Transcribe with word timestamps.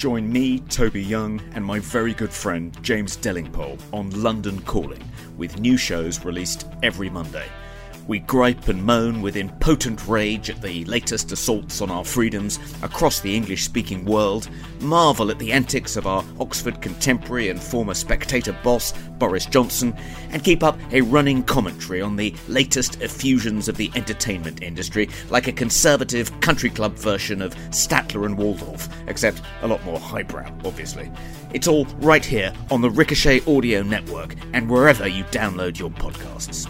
Join 0.00 0.32
me, 0.32 0.60
Toby 0.60 1.02
Young, 1.02 1.42
and 1.54 1.62
my 1.62 1.78
very 1.78 2.14
good 2.14 2.32
friend 2.32 2.74
James 2.82 3.18
Delingpole 3.18 3.78
on 3.92 4.08
London 4.22 4.58
Calling, 4.62 5.04
with 5.36 5.60
new 5.60 5.76
shows 5.76 6.24
released 6.24 6.66
every 6.82 7.10
Monday. 7.10 7.44
We 8.06 8.18
gripe 8.18 8.68
and 8.68 8.84
moan 8.84 9.22
with 9.22 9.36
impotent 9.36 10.06
rage 10.08 10.50
at 10.50 10.60
the 10.60 10.84
latest 10.86 11.30
assaults 11.32 11.80
on 11.80 11.90
our 11.90 12.04
freedoms 12.04 12.58
across 12.82 13.20
the 13.20 13.34
English 13.34 13.64
speaking 13.64 14.04
world, 14.04 14.48
marvel 14.80 15.30
at 15.30 15.38
the 15.38 15.52
antics 15.52 15.96
of 15.96 16.06
our 16.06 16.24
Oxford 16.40 16.82
contemporary 16.82 17.50
and 17.50 17.62
former 17.62 17.94
spectator 17.94 18.52
boss, 18.64 18.92
Boris 19.18 19.46
Johnson, 19.46 19.94
and 20.30 20.42
keep 20.42 20.62
up 20.62 20.78
a 20.92 21.02
running 21.02 21.42
commentary 21.42 22.00
on 22.00 22.16
the 22.16 22.34
latest 22.48 23.00
effusions 23.00 23.68
of 23.68 23.76
the 23.76 23.90
entertainment 23.94 24.62
industry, 24.62 25.08
like 25.28 25.46
a 25.46 25.52
conservative 25.52 26.40
country 26.40 26.70
club 26.70 26.94
version 26.94 27.40
of 27.40 27.54
Statler 27.70 28.26
and 28.26 28.36
Waldorf, 28.36 28.88
except 29.06 29.42
a 29.62 29.68
lot 29.68 29.84
more 29.84 30.00
highbrow, 30.00 30.50
obviously. 30.64 31.10
It's 31.52 31.68
all 31.68 31.84
right 32.00 32.24
here 32.24 32.52
on 32.70 32.80
the 32.80 32.90
Ricochet 32.90 33.42
Audio 33.46 33.82
Network 33.82 34.34
and 34.52 34.70
wherever 34.70 35.06
you 35.06 35.24
download 35.24 35.78
your 35.78 35.90
podcasts. 35.90 36.68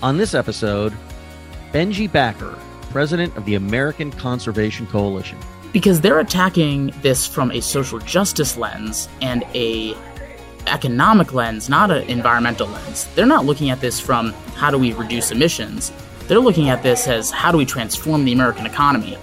On 0.00 0.16
this 0.16 0.32
episode, 0.32 0.92
Benji 1.72 2.10
Backer, 2.10 2.56
president 2.90 3.36
of 3.36 3.44
the 3.46 3.56
American 3.56 4.12
Conservation 4.12 4.86
Coalition. 4.86 5.36
Because 5.72 6.00
they're 6.00 6.20
attacking 6.20 6.94
this 7.02 7.26
from 7.26 7.50
a 7.50 7.60
social 7.60 7.98
justice 7.98 8.56
lens 8.56 9.08
and 9.22 9.44
a 9.56 9.96
economic 10.68 11.34
lens, 11.34 11.68
not 11.68 11.90
an 11.90 12.04
environmental 12.04 12.68
lens. 12.68 13.08
They're 13.16 13.26
not 13.26 13.44
looking 13.44 13.70
at 13.70 13.80
this 13.80 13.98
from 13.98 14.32
how 14.54 14.70
do 14.70 14.78
we 14.78 14.92
reduce 14.92 15.32
emissions. 15.32 15.90
They're 16.28 16.38
looking 16.38 16.68
at 16.68 16.84
this 16.84 17.08
as 17.08 17.32
how 17.32 17.50
do 17.50 17.58
we 17.58 17.66
transform 17.66 18.24
the 18.24 18.32
American 18.32 18.66
economy. 18.66 19.18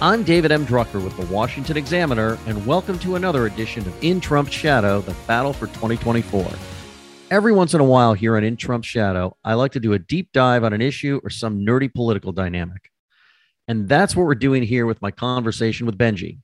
I'm 0.00 0.22
David 0.22 0.52
M. 0.52 0.64
Drucker 0.64 1.04
with 1.04 1.18
the 1.18 1.26
Washington 1.26 1.76
Examiner, 1.76 2.38
and 2.46 2.66
welcome 2.66 2.98
to 3.00 3.16
another 3.16 3.44
edition 3.44 3.86
of 3.86 4.02
In 4.02 4.22
Trump's 4.22 4.54
Shadow, 4.54 5.02
the 5.02 5.14
battle 5.26 5.52
for 5.52 5.66
2024. 5.66 6.50
Every 7.34 7.50
once 7.50 7.74
in 7.74 7.80
a 7.80 7.84
while 7.84 8.14
here 8.14 8.36
on 8.36 8.44
In 8.44 8.56
Trump's 8.56 8.86
Shadow, 8.86 9.36
I 9.42 9.54
like 9.54 9.72
to 9.72 9.80
do 9.80 9.92
a 9.92 9.98
deep 9.98 10.30
dive 10.32 10.62
on 10.62 10.72
an 10.72 10.80
issue 10.80 11.20
or 11.24 11.30
some 11.30 11.66
nerdy 11.66 11.92
political 11.92 12.30
dynamic. 12.30 12.92
And 13.66 13.88
that's 13.88 14.14
what 14.14 14.26
we're 14.26 14.36
doing 14.36 14.62
here 14.62 14.86
with 14.86 15.02
my 15.02 15.10
conversation 15.10 15.84
with 15.84 15.98
Benji, 15.98 16.38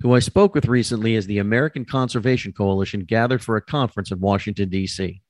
who 0.00 0.16
I 0.16 0.18
spoke 0.18 0.52
with 0.52 0.66
recently 0.66 1.14
as 1.14 1.28
the 1.28 1.38
American 1.38 1.84
Conservation 1.84 2.52
Coalition 2.52 3.04
gathered 3.04 3.40
for 3.40 3.54
a 3.54 3.62
conference 3.62 4.10
in 4.10 4.18
Washington, 4.18 4.68
D.C. 4.68 5.22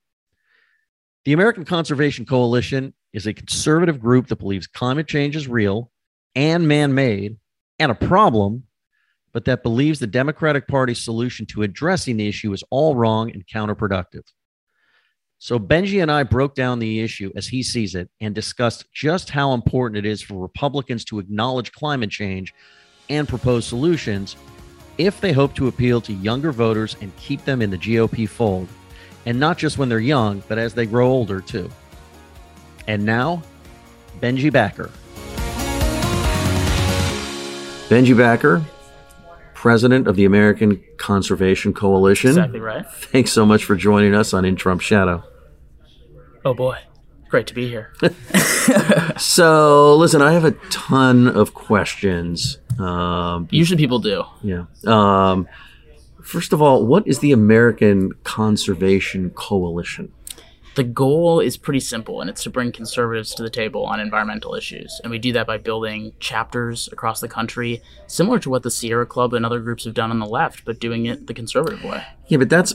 The 1.25 1.33
American 1.33 1.63
Conservation 1.63 2.25
Coalition 2.25 2.95
is 3.13 3.27
a 3.27 3.35
conservative 3.35 3.99
group 3.99 4.29
that 4.29 4.39
believes 4.39 4.65
climate 4.65 5.07
change 5.07 5.35
is 5.35 5.47
real 5.47 5.91
and 6.33 6.67
man 6.67 6.95
made 6.95 7.37
and 7.77 7.91
a 7.91 7.95
problem, 7.95 8.63
but 9.31 9.45
that 9.45 9.61
believes 9.61 9.99
the 9.99 10.07
Democratic 10.07 10.67
Party's 10.67 11.03
solution 11.03 11.45
to 11.45 11.61
addressing 11.61 12.17
the 12.17 12.27
issue 12.27 12.51
is 12.51 12.63
all 12.71 12.95
wrong 12.95 13.29
and 13.29 13.45
counterproductive. 13.45 14.23
So 15.43 15.59
Benji 15.59 16.01
and 16.01 16.09
I 16.09 16.23
broke 16.23 16.55
down 16.55 16.79
the 16.79 17.01
issue 17.01 17.29
as 17.35 17.47
he 17.47 17.63
sees 17.63 17.95
it 17.95 18.09
and 18.21 18.33
discussed 18.33 18.85
just 18.93 19.29
how 19.29 19.53
important 19.53 19.97
it 19.97 20.09
is 20.09 20.21
for 20.21 20.35
Republicans 20.35 21.03
to 21.03 21.19
acknowledge 21.19 21.73
climate 21.73 22.11
change 22.11 22.53
and 23.09 23.27
propose 23.27 23.65
solutions 23.65 24.37
if 24.97 25.19
they 25.19 25.33
hope 25.33 25.53
to 25.55 25.67
appeal 25.67 25.99
to 25.99 26.13
younger 26.13 26.53
voters 26.53 26.95
and 27.01 27.13
keep 27.17 27.43
them 27.43 27.61
in 27.61 27.71
the 27.71 27.77
GOP 27.77 28.25
fold, 28.25 28.69
and 29.25 29.37
not 29.37 29.57
just 29.57 29.77
when 29.77 29.89
they're 29.89 29.99
young, 29.99 30.41
but 30.47 30.57
as 30.57 30.73
they 30.73 30.85
grow 30.85 31.09
older 31.09 31.41
too. 31.41 31.69
And 32.87 33.05
now, 33.05 33.43
Benji 34.21 34.49
Backer. 34.49 34.91
Benji 37.89 38.17
Backer, 38.17 38.63
president 39.53 40.07
of 40.07 40.15
the 40.15 40.23
American 40.23 40.81
Conservation 40.95 41.73
Coalition. 41.73 42.29
Exactly 42.29 42.61
right. 42.61 42.89
Thanks 42.89 43.33
so 43.33 43.45
much 43.45 43.65
for 43.65 43.75
joining 43.75 44.15
us 44.15 44.33
on 44.33 44.45
In 44.45 44.55
Trump's 44.55 44.85
Shadow. 44.85 45.21
Oh 46.45 46.53
boy, 46.53 46.77
great 47.29 47.47
to 47.47 47.53
be 47.53 47.67
here. 47.69 47.93
So, 49.17 49.95
listen, 49.95 50.21
I 50.21 50.31
have 50.33 50.43
a 50.45 50.51
ton 50.69 51.27
of 51.27 51.53
questions. 51.53 52.57
Um, 52.79 53.47
Usually 53.51 53.77
people 53.77 53.99
do. 53.99 54.23
yeah. 54.41 54.65
Um, 54.85 55.47
first 56.23 56.51
of 56.53 56.61
all, 56.61 56.85
what 56.85 57.07
is 57.07 57.19
the 57.19 57.31
American 57.31 58.13
Conservation 58.23 59.29
Coalition? 59.31 60.11
The 60.75 60.83
goal 60.83 61.39
is 61.39 61.55
pretty 61.57 61.79
simple, 61.79 62.21
and 62.21 62.29
it's 62.29 62.41
to 62.43 62.49
bring 62.49 62.71
conservatives 62.71 63.35
to 63.35 63.43
the 63.43 63.49
table 63.49 63.85
on 63.85 63.99
environmental 63.99 64.55
issues. 64.55 64.99
And 65.03 65.11
we 65.11 65.19
do 65.19 65.31
that 65.33 65.45
by 65.45 65.57
building 65.59 66.13
chapters 66.19 66.89
across 66.91 67.19
the 67.21 67.27
country, 67.29 67.81
similar 68.07 68.39
to 68.39 68.49
what 68.49 68.63
the 68.63 68.71
Sierra 68.71 69.05
Club 69.05 69.33
and 69.35 69.45
other 69.45 69.59
groups 69.59 69.83
have 69.85 69.93
done 69.93 70.09
on 70.09 70.17
the 70.19 70.25
left, 70.25 70.65
but 70.65 70.79
doing 70.79 71.05
it 71.05 71.27
the 71.27 71.33
conservative 71.35 71.83
way. 71.83 72.03
Yeah, 72.27 72.39
but 72.39 72.49
that's 72.49 72.73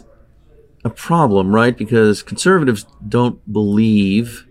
a 0.84 0.90
problem, 0.90 1.54
right? 1.54 1.76
Because 1.76 2.22
conservatives 2.22 2.86
don't 3.06 3.40
believe. 3.52 4.46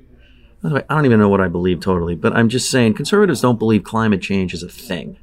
by 0.61 0.69
the 0.69 0.75
way, 0.75 0.83
I 0.89 0.95
don't 0.95 1.05
even 1.05 1.19
know 1.19 1.29
what 1.29 1.41
I 1.41 1.47
believe 1.47 1.79
totally, 1.79 2.15
but 2.15 2.35
I'm 2.35 2.49
just 2.49 2.69
saying 2.69 2.95
conservatives 2.95 3.41
don't 3.41 3.59
believe 3.59 3.83
climate 3.83 4.21
change 4.21 4.53
is 4.53 4.63
a 4.63 4.69
thing. 4.69 5.17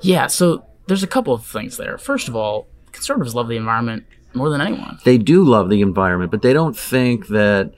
Yeah, 0.00 0.28
so 0.28 0.64
there's 0.86 1.02
a 1.02 1.08
couple 1.08 1.34
of 1.34 1.44
things 1.44 1.76
there. 1.76 1.98
First 1.98 2.28
of 2.28 2.36
all, 2.36 2.66
conservatives 2.92 3.34
love 3.34 3.48
the 3.48 3.56
environment 3.56 4.04
more 4.34 4.48
than 4.48 4.60
anyone. 4.60 4.98
They 5.04 5.18
do 5.18 5.44
love 5.44 5.68
the 5.68 5.82
environment, 5.82 6.30
but 6.30 6.42
they 6.42 6.52
don't 6.52 6.76
think 6.76 7.28
that 7.28 7.74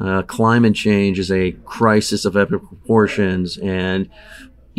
uh, 0.00 0.22
climate 0.22 0.74
change 0.74 1.18
is 1.18 1.30
a 1.32 1.52
crisis 1.64 2.24
of 2.24 2.36
epic 2.36 2.62
proportions. 2.62 3.58
And 3.58 4.08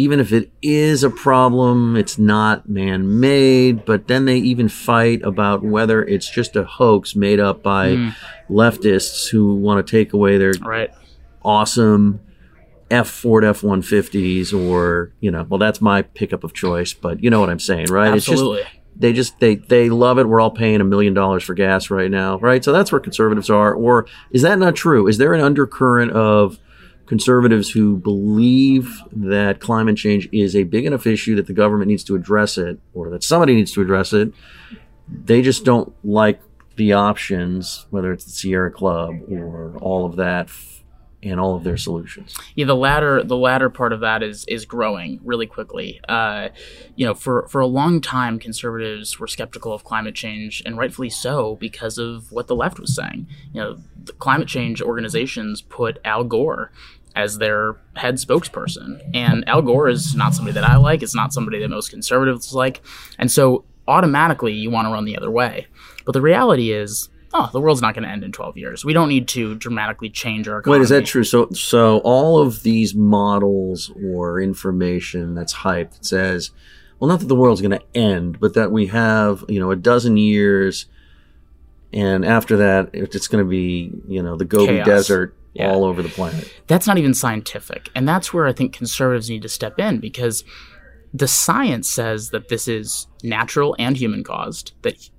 even 0.02 0.20
if 0.20 0.34
it 0.34 0.52
is 0.64 1.04
a 1.04 1.12
problem, 1.12 1.96
it's 1.96 2.18
not 2.18 2.68
man 2.68 3.20
made. 3.20 3.86
But 3.86 4.08
then 4.08 4.26
they 4.26 4.38
even 4.38 4.68
fight 4.68 5.22
about 5.22 5.64
whether 5.64 6.04
it's 6.04 6.28
just 6.28 6.56
a 6.56 6.64
hoax 6.64 7.16
made 7.16 7.40
up 7.40 7.62
by 7.62 7.96
hmm. 7.96 8.10
leftists 8.50 9.30
who 9.30 9.54
want 9.54 9.86
to 9.86 9.92
take 9.92 10.12
away 10.14 10.40
their 10.40 10.54
Right. 10.60 10.90
awesome 11.44 12.20
F 12.90 13.08
Ford 13.08 13.46
F 13.46 13.62
one 13.62 13.84
fifties 13.84 14.52
or 14.52 15.14
you 15.20 15.30
know, 15.30 15.46
well 15.48 15.60
that's 15.60 15.82
my 15.82 16.02
pickup 16.02 16.44
of 16.44 16.54
choice, 16.54 16.94
but 16.94 17.24
you 17.24 17.30
know 17.30 17.40
what 17.40 17.52
I'm 17.52 17.60
saying, 17.60 17.86
right? 17.88 18.14
Absolutely. 18.14 18.62
It's 18.62 18.70
just 18.70 18.78
they 18.96 19.14
just 19.14 19.40
they 19.40 19.56
they 19.56 19.90
love 19.92 20.18
it. 20.18 20.28
We're 20.28 20.42
all 20.42 20.52
paying 20.52 20.82
a 20.82 20.84
million 20.84 21.14
dollars 21.14 21.44
for 21.44 21.54
gas 21.54 21.92
right 21.92 22.10
now, 22.10 22.40
right? 22.40 22.64
So 22.64 22.72
that's 22.72 22.92
where 22.92 23.00
conservatives 23.00 23.52
are. 23.52 23.74
Or 23.74 24.08
is 24.32 24.42
that 24.42 24.58
not 24.58 24.76
true? 24.76 25.08
Is 25.08 25.20
there 25.20 25.36
an 25.36 25.42
undercurrent 25.42 26.12
of 26.12 26.58
conservatives 27.12 27.70
who 27.70 27.98
believe 27.98 29.02
that 29.12 29.60
climate 29.60 29.98
change 29.98 30.30
is 30.32 30.56
a 30.56 30.64
big 30.64 30.86
enough 30.86 31.06
issue 31.06 31.36
that 31.36 31.46
the 31.46 31.52
government 31.52 31.90
needs 31.90 32.06
to 32.06 32.16
address 32.16 32.58
it 32.58 32.80
or 32.94 33.10
that 33.10 33.22
somebody 33.22 33.54
needs 33.54 33.74
to 33.74 33.82
address 33.82 34.14
it? 34.14 34.34
They 35.10 35.42
just 35.42 35.66
don't 35.66 35.94
like 36.06 36.40
the 36.78 36.94
options, 36.94 37.86
whether 37.90 38.14
it's 38.14 38.24
the 38.24 38.32
Sierra 38.32 38.72
Club 38.72 39.16
or 39.30 39.78
all 39.80 40.06
of 40.06 40.16
that 40.16 40.50
and 41.22 41.38
all 41.38 41.54
of 41.54 41.66
their 41.66 41.76
solutions. 41.76 42.34
Yeah, 42.56 42.66
the 42.66 42.78
latter 42.78 43.22
the 43.24 43.36
latter 43.36 43.70
part 43.70 43.92
of 43.92 44.00
that 44.00 44.24
is 44.24 44.46
is 44.48 44.66
growing 44.66 45.20
really 45.22 45.48
quickly. 45.48 46.00
Uh, 46.08 46.48
you 46.96 47.06
know, 47.06 47.14
for 47.14 47.46
for 47.50 47.60
a 47.60 47.68
long 47.68 48.00
time, 48.00 48.40
conservatives 48.40 49.20
were 49.20 49.28
skeptical 49.28 49.74
of 49.74 49.84
climate 49.84 50.16
change, 50.16 50.64
and 50.66 50.78
rightfully 50.78 51.10
so 51.10 51.56
because 51.58 51.98
of 51.98 52.32
what 52.32 52.48
the 52.48 52.56
left 52.56 52.80
was 52.80 52.96
saying. 52.96 53.28
You 53.54 53.62
know, 53.62 53.78
the 54.02 54.14
climate 54.14 54.48
change 54.48 54.82
organizations 54.82 55.62
put 55.62 56.00
Al 56.06 56.24
Gore 56.24 56.72
as 57.16 57.38
their 57.38 57.78
head 57.96 58.16
spokesperson, 58.16 59.02
and 59.14 59.48
Al 59.48 59.62
Gore 59.62 59.90
is 59.90 60.16
not 60.16 60.34
somebody 60.34 60.54
that 60.54 60.64
I 60.64 60.78
like. 60.78 61.04
It's 61.04 61.16
not 61.16 61.34
somebody 61.34 61.60
that 61.60 61.70
most 61.70 61.90
conservatives 61.90 62.54
like, 62.54 62.82
and 63.18 63.32
so 63.32 63.66
automatically 63.88 64.54
you 64.54 64.70
want 64.70 64.88
to 64.88 64.92
run 64.92 65.06
the 65.06 65.18
other 65.18 65.32
way. 65.32 65.68
But 66.06 66.14
the 66.14 66.22
reality 66.22 66.72
is. 66.72 67.10
Oh, 67.34 67.50
the 67.54 67.62
world's 67.62 67.82
not 67.82 67.94
going 67.94 68.04
to 68.04 68.10
end 68.10 68.26
in 68.26 68.34
12 68.34 68.58
years. 68.58 68.84
We 68.84 68.92
don't 68.92 69.08
need 69.08 69.30
to 69.30 69.56
dramatically 69.56 70.10
change 70.10 70.50
our 70.50 70.60
economy. 70.60 70.80
Wait, 70.80 70.84
is 70.84 70.90
that 70.90 71.06
true? 71.06 71.24
So, 71.24 71.48
so 71.52 72.00
all 72.00 72.40
of 72.40 72.64
these 72.64 72.94
models 72.94 73.90
or 74.04 74.42
information 74.42 75.34
that's 75.34 75.54
hyped 75.54 75.92
that 75.92 76.06
says, 76.06 76.52
well, 77.00 77.08
not 77.08 77.22
that 77.22 77.28
the 77.28 77.36
world's 77.36 77.62
going 77.62 77.72
to 77.72 77.82
end, 77.96 78.42
but 78.42 78.54
that 78.56 78.70
we 78.70 78.88
have, 78.88 79.46
you 79.48 79.62
know, 79.62 79.72
a 79.72 79.78
dozen 79.78 80.18
years, 80.18 80.88
and 81.94 82.26
after 82.26 82.58
that, 82.58 82.90
it's 82.92 83.30
going 83.30 83.44
to 83.44 83.50
be, 83.50 83.94
you 84.10 84.22
know, 84.22 84.36
the 84.36 84.44
Gobi 84.44 84.74
Chaos. 84.74 84.86
Desert 84.86 85.34
Yeah. 85.54 85.72
all 85.72 85.84
over 85.84 86.02
the 86.02 86.10
planet. 86.10 86.52
that's 86.68 86.88
not 86.88 86.98
even 86.98 87.14
scientific. 87.14 87.90
And 87.94 88.08
that's 88.08 88.34
where 88.34 88.48
I 88.48 88.54
think 88.54 88.74
conservatives 88.74 89.30
need 89.30 89.42
to 89.42 89.50
step 89.50 89.78
in 89.80 90.00
because 90.00 90.44
the 91.14 91.28
science 91.28 91.90
says 91.90 92.30
that 92.30 92.48
this 92.48 92.68
is 92.70 93.08
natural 93.22 93.76
and 93.78 93.98
human 93.98 94.24
caused, 94.24 94.72
that 94.84 95.10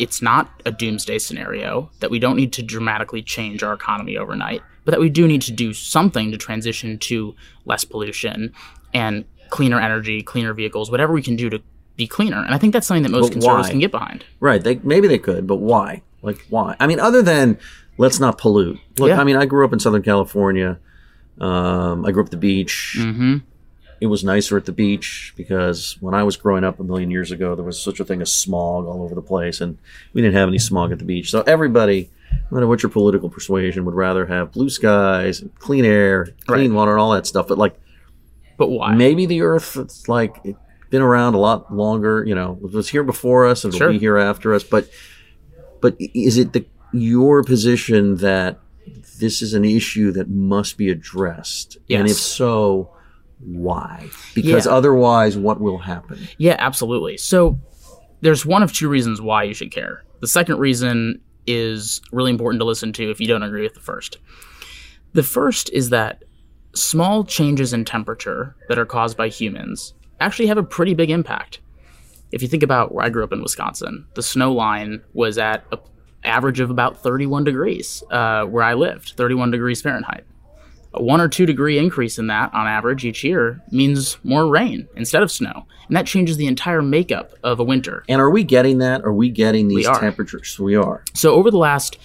it's 0.00 0.20
not 0.20 0.50
a 0.66 0.72
doomsday 0.72 1.18
scenario, 1.18 1.90
that 2.00 2.10
we 2.10 2.18
don't 2.18 2.36
need 2.36 2.52
to 2.54 2.62
dramatically 2.62 3.22
change 3.22 3.62
our 3.62 3.72
economy 3.72 4.16
overnight, 4.16 4.60
but 4.84 4.90
that 4.92 5.00
we 5.00 5.08
do 5.10 5.28
need 5.28 5.42
to 5.42 5.52
do 5.52 5.72
something 5.72 6.32
to 6.32 6.36
transition 6.38 6.98
to 6.98 7.34
less 7.64 7.84
pollution 7.84 8.52
and 8.92 9.24
cleaner 9.50 9.78
energy, 9.78 10.20
cleaner 10.22 10.52
vehicles, 10.54 10.90
whatever 10.90 11.12
we 11.12 11.22
can 11.22 11.36
do 11.36 11.48
to 11.50 11.62
be 11.96 12.06
cleaner. 12.08 12.42
And 12.42 12.54
I 12.54 12.58
think 12.58 12.72
that's 12.72 12.86
something 12.88 13.02
that 13.04 13.10
most 13.10 13.26
But 13.26 13.32
conservatives 13.34 13.68
why? 13.68 13.70
can 13.70 13.78
get 13.80 13.90
behind. 13.92 14.24
Right? 14.40 14.62
They 14.64 14.76
maybe 14.82 15.06
they 15.06 15.18
could, 15.18 15.46
but 15.46 15.56
why? 15.56 16.02
Like 16.22 16.44
why? 16.48 16.74
I 16.80 16.86
mean, 16.88 16.98
other 16.98 17.22
than 17.22 17.58
let's 18.00 18.18
not 18.18 18.38
pollute. 18.38 18.78
Look, 18.98 19.08
Yeah. 19.10 19.20
I 19.20 19.24
mean, 19.24 19.36
I 19.36 19.44
grew 19.46 19.64
up 19.64 19.72
in 19.72 19.78
Southern 19.78 20.02
California. 20.02 20.78
Um, 21.38 22.04
I 22.06 22.10
grew 22.12 22.22
up 22.22 22.26
at 22.28 22.30
the 22.32 22.36
beach. 22.50 22.96
Mm-hmm. 22.98 23.36
it 24.00 24.06
was 24.06 24.24
nicer 24.24 24.56
at 24.56 24.64
the 24.64 24.72
beach 24.72 25.34
because 25.36 25.98
when 26.00 26.14
I 26.14 26.22
was 26.22 26.34
growing 26.38 26.64
up 26.64 26.80
a 26.80 26.82
million 26.82 27.10
years 27.10 27.30
ago, 27.30 27.54
there 27.54 27.64
was 27.64 27.78
such 27.80 28.00
a 28.00 28.04
thing 28.04 28.22
as 28.22 28.32
smog 28.32 28.86
all 28.86 29.02
over 29.02 29.14
the 29.14 29.20
place, 29.32 29.60
and 29.60 29.76
we 30.14 30.22
didn't 30.22 30.36
have 30.40 30.48
any 30.48 30.58
smog 30.58 30.90
at 30.92 30.98
the 30.98 31.04
beach. 31.04 31.30
So 31.30 31.42
everybody, 31.42 32.08
no 32.50 32.54
matter 32.54 32.66
what 32.66 32.82
your 32.82 32.88
political 32.90 33.28
persuasion, 33.28 33.84
would 33.84 33.94
rather 33.94 34.24
have 34.24 34.52
blue 34.52 34.70
skies, 34.70 35.44
clean 35.58 35.84
air, 35.84 36.28
clean 36.46 36.70
Right. 36.70 36.76
water, 36.76 36.92
and 36.92 37.00
all 37.02 37.12
that 37.12 37.26
stuff. 37.26 37.46
But 37.48 37.58
like 37.58 37.78
But 38.56 38.68
why? 38.70 38.94
maybe 38.94 39.26
the 39.26 39.42
Earth, 39.42 39.76
it's 39.76 40.08
like 40.08 40.32
it's 40.44 40.58
been 40.88 41.02
around 41.02 41.34
a 41.34 41.38
lot 41.38 41.70
longer. 41.74 42.24
You 42.26 42.34
know, 42.34 42.58
it 42.64 42.72
was 42.72 42.88
here 42.88 43.04
before 43.04 43.46
us, 43.46 43.64
and 43.64 43.74
it'll 43.74 43.84
Sure. 43.84 43.92
be 43.92 43.98
here 43.98 44.16
after 44.16 44.54
us. 44.54 44.64
But 44.64 44.88
but 45.82 45.94
is 45.98 46.38
it 46.38 46.54
the 46.54 46.64
your 46.92 47.42
position 47.42 48.16
that 48.16 48.58
this 49.18 49.42
is 49.42 49.54
an 49.54 49.64
issue 49.64 50.12
that 50.12 50.28
must 50.28 50.76
be 50.76 50.90
addressed? 50.90 51.78
And 51.88 52.06
if 52.08 52.16
so, 52.16 52.90
why? 53.38 54.08
Because 54.34 54.66
Yeah. 54.66 54.72
otherwise, 54.72 55.36
what 55.36 55.60
will 55.60 55.78
happen? 55.78 56.18
Yeah, 56.38 56.56
absolutely. 56.58 57.16
So 57.16 57.58
there's 58.20 58.44
one 58.44 58.62
of 58.62 58.72
two 58.72 58.88
reasons 58.88 59.20
why 59.20 59.44
you 59.44 59.54
should 59.54 59.70
care. 59.70 60.04
The 60.20 60.26
second 60.28 60.58
reason 60.58 61.20
is 61.46 62.00
really 62.12 62.30
important 62.30 62.60
to 62.60 62.64
listen 62.66 62.92
to 62.94 63.10
if 63.10 63.20
you 63.20 63.26
don't 63.26 63.42
agree 63.42 63.62
with 63.62 63.74
the 63.74 63.80
first. 63.80 64.18
The 65.14 65.22
first 65.22 65.70
is 65.72 65.90
that 65.90 66.22
small 66.74 67.24
changes 67.24 67.72
in 67.72 67.84
temperature 67.84 68.54
that 68.68 68.78
are 68.78 68.84
caused 68.86 69.16
by 69.16 69.28
humans 69.28 69.94
actually 70.20 70.46
have 70.46 70.58
a 70.58 70.62
pretty 70.62 70.94
big 70.94 71.10
impact. 71.10 71.60
If 72.30 72.42
you 72.42 72.48
think 72.48 72.62
about 72.62 72.94
where 72.94 73.04
I 73.04 73.08
grew 73.08 73.24
up 73.24 73.32
in 73.32 73.42
Wisconsin, 73.42 74.06
the 74.14 74.22
snow 74.22 74.52
line 74.52 75.00
was 75.14 75.36
at 75.38 75.64
an 75.72 75.78
average 76.24 76.60
of 76.60 76.70
about 76.70 77.02
31 77.02 77.44
degrees 77.44 78.02
uh, 78.10 78.44
where 78.44 78.62
I 78.62 78.74
lived, 78.74 79.14
31 79.16 79.50
degrees 79.50 79.80
Fahrenheit. 79.82 80.24
A 80.92 81.02
one 81.02 81.20
or 81.20 81.28
two 81.28 81.46
degree 81.46 81.78
increase 81.78 82.18
in 82.18 82.26
that 82.26 82.52
on 82.52 82.66
average 82.66 83.04
each 83.04 83.22
year 83.22 83.62
means 83.70 84.18
more 84.24 84.48
rain 84.48 84.88
instead 84.96 85.22
of 85.22 85.30
snow. 85.30 85.66
And 85.86 85.96
that 85.96 86.06
changes 86.06 86.36
the 86.36 86.48
entire 86.48 86.82
makeup 86.82 87.32
of 87.44 87.60
a 87.60 87.64
winter. 87.64 88.04
And 88.08 88.20
are 88.20 88.30
we 88.30 88.42
getting 88.42 88.78
that? 88.78 89.02
Are 89.04 89.12
we 89.12 89.30
getting 89.30 89.68
these 89.68 89.86
are. 89.86 90.00
temperatures? 90.00 90.58
We 90.58 90.74
are. 90.74 91.04
So, 91.14 91.34
over 91.34 91.50
the 91.50 91.58
last 91.58 91.96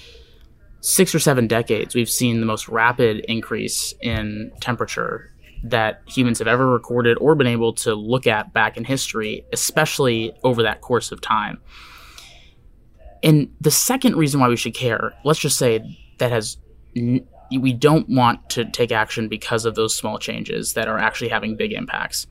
six 0.81 1.15
or 1.15 1.19
seven 1.19 1.47
decades, 1.47 1.95
we've 1.95 2.09
seen 2.09 2.41
the 2.41 2.45
most 2.45 2.67
rapid 2.67 3.25
increase 3.27 3.95
in 4.01 4.51
temperature 4.59 5.31
that 5.63 6.03
humans 6.07 6.38
have 6.38 6.47
ever 6.47 6.67
recorded 6.67 7.17
or 7.19 7.33
been 7.33 7.47
able 7.47 7.73
to 7.73 7.95
look 7.95 8.27
at 8.27 8.53
back 8.53 8.77
in 8.77 8.83
history, 8.83 9.44
especially 9.51 10.31
over 10.44 10.62
that 10.62 10.81
course 10.81 11.12
of 11.12 11.21
time. 11.21 11.59
And 13.23 13.53
the 13.59 13.71
second 13.71 14.15
reason 14.15 14.39
why 14.39 14.50
we 14.50 14.57
should 14.57 14.73
care, 14.73 15.13
let's 15.23 15.39
just 15.39 15.57
say 15.57 15.81
that 16.19 16.31
has 16.31 16.57
n- 16.95 17.27
we 17.51 17.73
don't 17.73 18.09
want 18.09 18.50
to 18.51 18.65
take 18.65 18.91
action 18.91 19.27
because 19.27 19.65
of 19.65 19.75
those 19.75 19.95
small 19.95 20.17
changes 20.17 20.73
that 20.73 20.88
are 20.88 20.97
actually 20.97 21.29
having 21.29 21.56
big 21.56 21.73
impacts. 21.73 22.27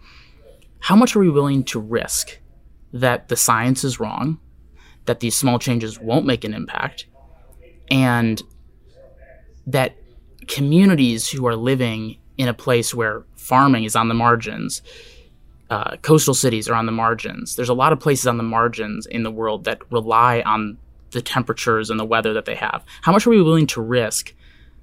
How 0.80 0.96
much 0.96 1.16
are 1.16 1.20
we 1.20 1.30
willing 1.30 1.64
to 1.64 1.80
risk 1.80 2.38
that 2.92 3.28
the 3.28 3.36
science 3.36 3.84
is 3.84 3.98
wrong, 3.98 4.38
that 5.06 5.20
these 5.20 5.36
small 5.36 5.58
changes 5.58 6.00
won't 6.00 6.26
make 6.26 6.44
an 6.44 6.54
impact, 6.54 7.06
and 7.90 8.42
that 9.66 9.96
communities 10.46 11.28
who 11.30 11.46
are 11.46 11.56
living 11.56 12.18
in 12.36 12.48
a 12.48 12.54
place 12.54 12.94
where 12.94 13.24
farming 13.36 13.84
is 13.84 13.96
on 13.96 14.08
the 14.08 14.14
margins, 14.14 14.82
uh, 15.70 15.96
coastal 16.02 16.34
cities 16.34 16.68
are 16.68 16.74
on 16.74 16.86
the 16.86 16.92
margins. 16.92 17.56
There's 17.56 17.68
a 17.68 17.74
lot 17.74 17.92
of 17.92 18.00
places 18.00 18.26
on 18.26 18.36
the 18.36 18.42
margins 18.42 19.06
in 19.06 19.22
the 19.22 19.30
world 19.30 19.64
that 19.64 19.80
rely 19.90 20.42
on 20.42 20.76
the 21.10 21.22
temperatures 21.22 21.90
and 21.90 21.98
the 21.98 22.04
weather 22.04 22.32
that 22.34 22.44
they 22.44 22.54
have. 22.54 22.84
How 23.02 23.12
much 23.12 23.26
are 23.26 23.30
we 23.30 23.42
willing 23.42 23.66
to 23.68 23.80
risk 23.80 24.34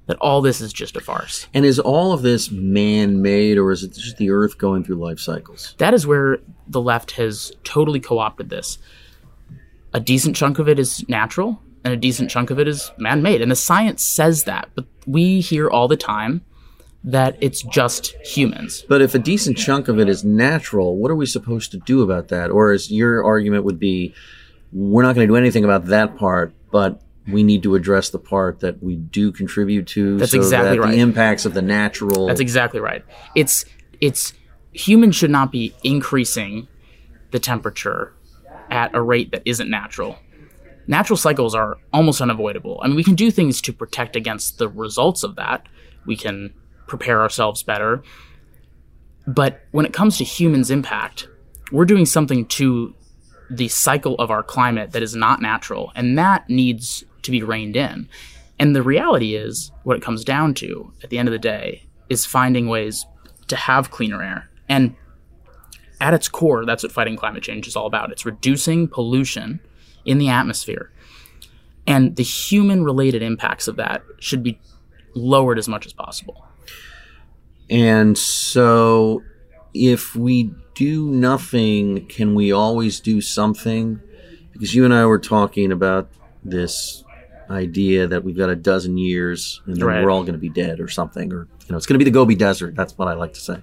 that 0.08 0.18
all 0.18 0.42
this 0.42 0.60
is 0.60 0.74
just 0.74 0.96
a 0.96 1.00
farce? 1.00 1.48
And 1.54 1.66
is 1.66 1.80
all 1.80 2.14
of 2.14 2.24
this 2.24 2.50
man 2.50 3.22
made 3.22 3.58
or 3.58 3.72
is 3.72 3.84
it 3.84 3.94
just 3.94 4.18
the 4.18 4.32
Earth 4.32 4.58
going 4.58 4.84
through 4.84 4.96
life 4.96 5.20
cycles? 5.20 5.76
That 5.78 5.94
is 5.94 6.08
where 6.08 6.40
the 6.68 6.82
left 6.82 7.12
has 7.12 7.52
totally 7.64 8.00
co 8.00 8.20
opted 8.20 8.50
this. 8.50 8.78
A 9.94 10.00
decent 10.00 10.36
chunk 10.36 10.58
of 10.58 10.70
it 10.70 10.80
is 10.80 11.08
natural, 11.10 11.62
and 11.84 11.94
a 11.94 11.98
decent 11.98 12.32
chunk 12.32 12.50
of 12.50 12.60
it 12.60 12.68
is 12.68 12.92
man 12.98 13.22
made. 13.22 13.42
And 13.42 13.52
the 13.52 13.56
science 13.58 14.04
says 14.04 14.46
that, 14.46 14.70
but 14.74 14.86
we 15.06 15.42
hear 15.42 15.70
all 15.70 15.88
the 15.90 15.98
time 15.98 16.44
that 17.04 17.38
it's 17.42 17.64
just 17.64 18.16
humans. 18.24 18.86
But 18.88 19.02
if 19.02 19.16
a 19.16 19.20
decent 19.20 19.58
chunk 19.58 19.88
of 19.88 20.00
it 20.00 20.08
is 20.08 20.24
natural, 20.24 20.98
what 20.98 21.10
are 21.10 21.16
we 21.16 21.26
supposed 21.26 21.72
to 21.72 21.78
do 21.78 22.02
about 22.02 22.28
that? 22.28 22.52
Or 22.52 22.74
is 22.74 22.92
your 22.92 23.24
argument 23.24 23.64
would 23.64 23.80
be 23.80 24.14
we're 24.72 25.04
not 25.04 25.16
going 25.16 25.28
to 25.28 25.32
do 25.32 25.36
anything 25.36 25.64
about 25.64 25.86
that 25.88 26.16
part, 26.18 26.54
but 26.72 27.02
we 27.28 27.44
need 27.44 27.64
to 27.64 27.76
address 27.76 28.10
the 28.10 28.20
part 28.20 28.60
that 28.62 28.82
we 28.82 28.96
do 28.96 29.32
contribute 29.32 29.88
to 29.88 30.18
That's 30.18 30.32
so 30.32 30.38
exactly 30.38 30.78
that 30.78 30.80
right. 30.80 30.92
the 30.92 31.00
impacts 31.00 31.46
of 31.46 31.54
the 31.54 31.62
natural 31.62 32.28
That's 32.28 32.40
exactly 32.40 32.80
right. 32.80 33.04
It's 33.36 33.66
it's 34.00 34.34
humans 34.74 35.16
should 35.16 35.32
not 35.32 35.52
be 35.52 35.74
increasing 35.84 36.68
the 37.32 37.40
temperature 37.40 38.14
at 38.70 38.96
a 38.96 39.02
rate 39.02 39.32
that 39.32 39.42
isn't 39.46 39.70
natural. 39.70 40.18
Natural 40.88 41.18
cycles 41.18 41.54
are 41.54 41.78
almost 41.94 42.22
unavoidable. 42.22 42.80
I 42.84 42.88
mean, 42.88 42.96
we 42.96 43.04
can 43.04 43.16
do 43.16 43.30
things 43.30 43.62
to 43.62 43.74
protect 43.74 44.16
against 44.16 44.58
the 44.58 44.68
results 44.68 45.24
of 45.24 45.36
that. 45.36 45.68
We 46.06 46.16
can 46.16 46.54
prepare 46.92 47.22
ourselves 47.22 47.64
better. 47.64 48.04
But 49.26 49.62
when 49.72 49.86
it 49.86 49.94
comes 49.94 50.18
to 50.18 50.26
humans' 50.26 50.70
impact, 50.70 51.28
we're 51.72 51.86
doing 51.86 52.06
something 52.06 52.46
to 52.48 52.94
the 53.50 53.70
cycle 53.70 54.16
of 54.16 54.30
our 54.30 54.44
climate 54.44 54.92
that 54.92 55.02
is 55.02 55.16
not 55.16 55.42
natural, 55.42 55.92
and 55.96 56.18
that 56.18 56.50
needs 56.50 57.06
to 57.22 57.32
be 57.32 57.42
reined 57.42 57.78
in. 57.78 58.10
And 58.60 58.76
the 58.76 58.84
reality 58.84 59.36
is, 59.36 59.72
what 59.84 59.96
it 59.96 60.04
comes 60.04 60.26
down 60.26 60.54
to 60.56 60.92
at 61.02 61.10
the 61.10 61.18
end 61.18 61.30
of 61.30 61.32
the 61.32 61.40
day 61.40 61.88
is 62.10 62.26
finding 62.26 62.68
ways 62.68 63.06
to 63.48 63.56
have 63.56 63.90
cleaner 63.90 64.22
air. 64.22 64.50
And 64.68 64.96
at 66.02 66.14
its 66.14 66.28
core, 66.28 66.66
that's 66.66 66.84
what 66.84 66.92
fighting 66.92 67.16
climate 67.16 67.44
change 67.44 67.68
is 67.68 67.76
all 67.76 67.88
about. 67.88 68.12
It's 68.12 68.26
reducing 68.26 68.88
pollution 68.88 69.62
in 70.04 70.18
the 70.18 70.30
atmosphere. 70.30 70.92
And 71.88 72.18
the 72.18 72.24
human 72.24 72.84
related 72.84 73.22
impacts 73.22 73.68
of 73.68 73.78
that 73.78 74.04
should 74.20 74.44
be 74.44 74.60
lowered 75.16 75.58
as 75.58 75.68
much 75.70 75.86
as 75.86 75.94
possible. 75.94 76.46
And 77.72 78.18
so, 78.18 79.24
if 79.74 80.14
we 80.16 80.54
do 80.76 81.10
nothing, 81.10 82.06
can 82.08 82.36
we 82.36 82.52
always 82.52 83.00
do 83.00 83.22
something? 83.22 84.02
Because 84.52 84.76
you 84.76 84.84
and 84.86 84.94
I 84.94 85.06
were 85.06 85.20
talking 85.20 85.72
about 85.72 86.10
this 86.44 87.04
idea 87.50 88.08
that 88.08 88.24
we've 88.24 88.38
got 88.38 88.50
a 88.50 88.56
dozen 88.56 88.98
years 88.98 89.62
and 89.66 89.76
then 89.78 89.86
Right. 89.86 90.04
we're 90.04 90.12
all 90.12 90.22
going 90.24 90.34
to 90.34 90.40
be 90.40 90.50
dead 90.50 90.80
or 90.80 90.88
something, 90.88 91.32
or 91.34 91.48
you 91.66 91.72
know, 91.72 91.78
it's 91.78 91.86
going 91.86 91.96
to 91.96 92.04
be 92.04 92.10
the 92.10 92.14
Gobi 92.14 92.36
Desert. 92.36 92.76
That's 92.76 92.98
what 92.98 93.08
I 93.08 93.14
like 93.14 93.34
to 93.34 93.40
say, 93.40 93.58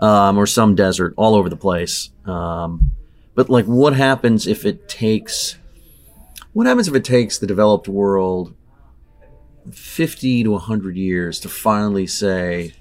um, 0.00 0.38
or 0.38 0.46
some 0.46 0.74
desert 0.74 1.12
all 1.16 1.34
over 1.34 1.48
the 1.48 1.56
place. 1.56 2.10
Um, 2.24 2.90
but 3.34 3.50
like, 3.50 3.64
what 3.64 3.94
happens 3.94 4.46
if 4.46 4.64
it 4.64 4.88
takes? 4.88 5.56
What 6.52 6.66
happens 6.66 6.86
if 6.86 6.94
it 6.94 7.04
takes 7.04 7.38
the 7.38 7.46
developed 7.46 7.88
world 7.88 8.54
fifty 9.70 10.42
to 10.44 10.56
hundred 10.58 10.96
years 10.96 11.40
to 11.40 11.48
finally 11.48 12.06
say? 12.06 12.74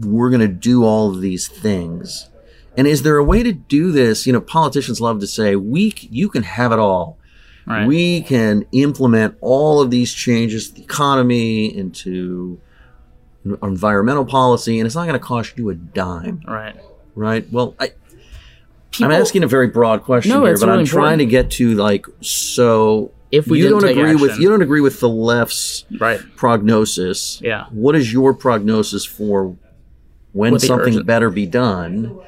We're 0.00 0.30
going 0.30 0.40
to 0.40 0.48
do 0.48 0.84
all 0.84 1.10
of 1.10 1.20
these 1.20 1.48
things. 1.48 2.28
And 2.76 2.86
is 2.86 3.02
there 3.02 3.16
a 3.16 3.24
way 3.24 3.42
to 3.42 3.52
do 3.52 3.90
this? 3.90 4.26
You 4.26 4.32
know, 4.32 4.40
politicians 4.40 5.00
love 5.00 5.20
to 5.20 5.26
say, 5.26 5.56
"We, 5.56 5.92
you 5.98 6.28
can 6.28 6.44
have 6.44 6.70
it 6.72 6.78
all. 6.78 7.18
Right. 7.66 7.86
We 7.86 8.22
can 8.22 8.64
implement 8.72 9.36
all 9.40 9.80
of 9.80 9.90
these 9.90 10.12
changes 10.14 10.68
to 10.68 10.74
the 10.76 10.82
economy, 10.82 11.66
into 11.76 12.60
environmental 13.62 14.24
policy, 14.24 14.78
and 14.78 14.86
it's 14.86 14.94
not 14.94 15.06
going 15.06 15.18
to 15.18 15.24
cost 15.24 15.56
you 15.58 15.70
a 15.70 15.74
dime, 15.74 16.40
right. 16.46 16.76
right?" 17.14 17.50
Well, 17.52 17.74
I, 17.80 17.92
I'm 19.00 19.10
asking 19.10 19.42
a 19.42 19.46
very 19.48 19.68
broad 19.68 20.04
question 20.04 20.30
No, 20.30 20.44
here, 20.44 20.54
but 20.54 20.66
really 20.66 20.78
I'm 20.80 20.84
trying 20.86 21.20
important. 21.20 21.20
to 21.20 21.26
get 21.26 21.50
to 21.52 21.74
like, 21.74 22.06
so 22.20 23.10
If 23.30 23.46
we 23.46 23.58
you 23.60 23.68
don't 23.68 23.82
take 23.82 23.96
agree 23.96 24.14
with 24.14 24.38
you 24.38 24.48
don't 24.48 24.62
agree 24.62 24.80
with 24.80 25.00
the 25.00 25.08
left's 25.08 25.84
Right. 26.00 26.20
prognosis. 26.36 27.40
Yeah. 27.42 27.66
What 27.70 27.94
is 27.96 28.12
your 28.12 28.34
prognosis 28.34 29.04
for 29.04 29.56
when 30.32 30.58
something 30.58 31.02
better 31.04 31.30
be 31.30 31.46
done? 31.46 32.18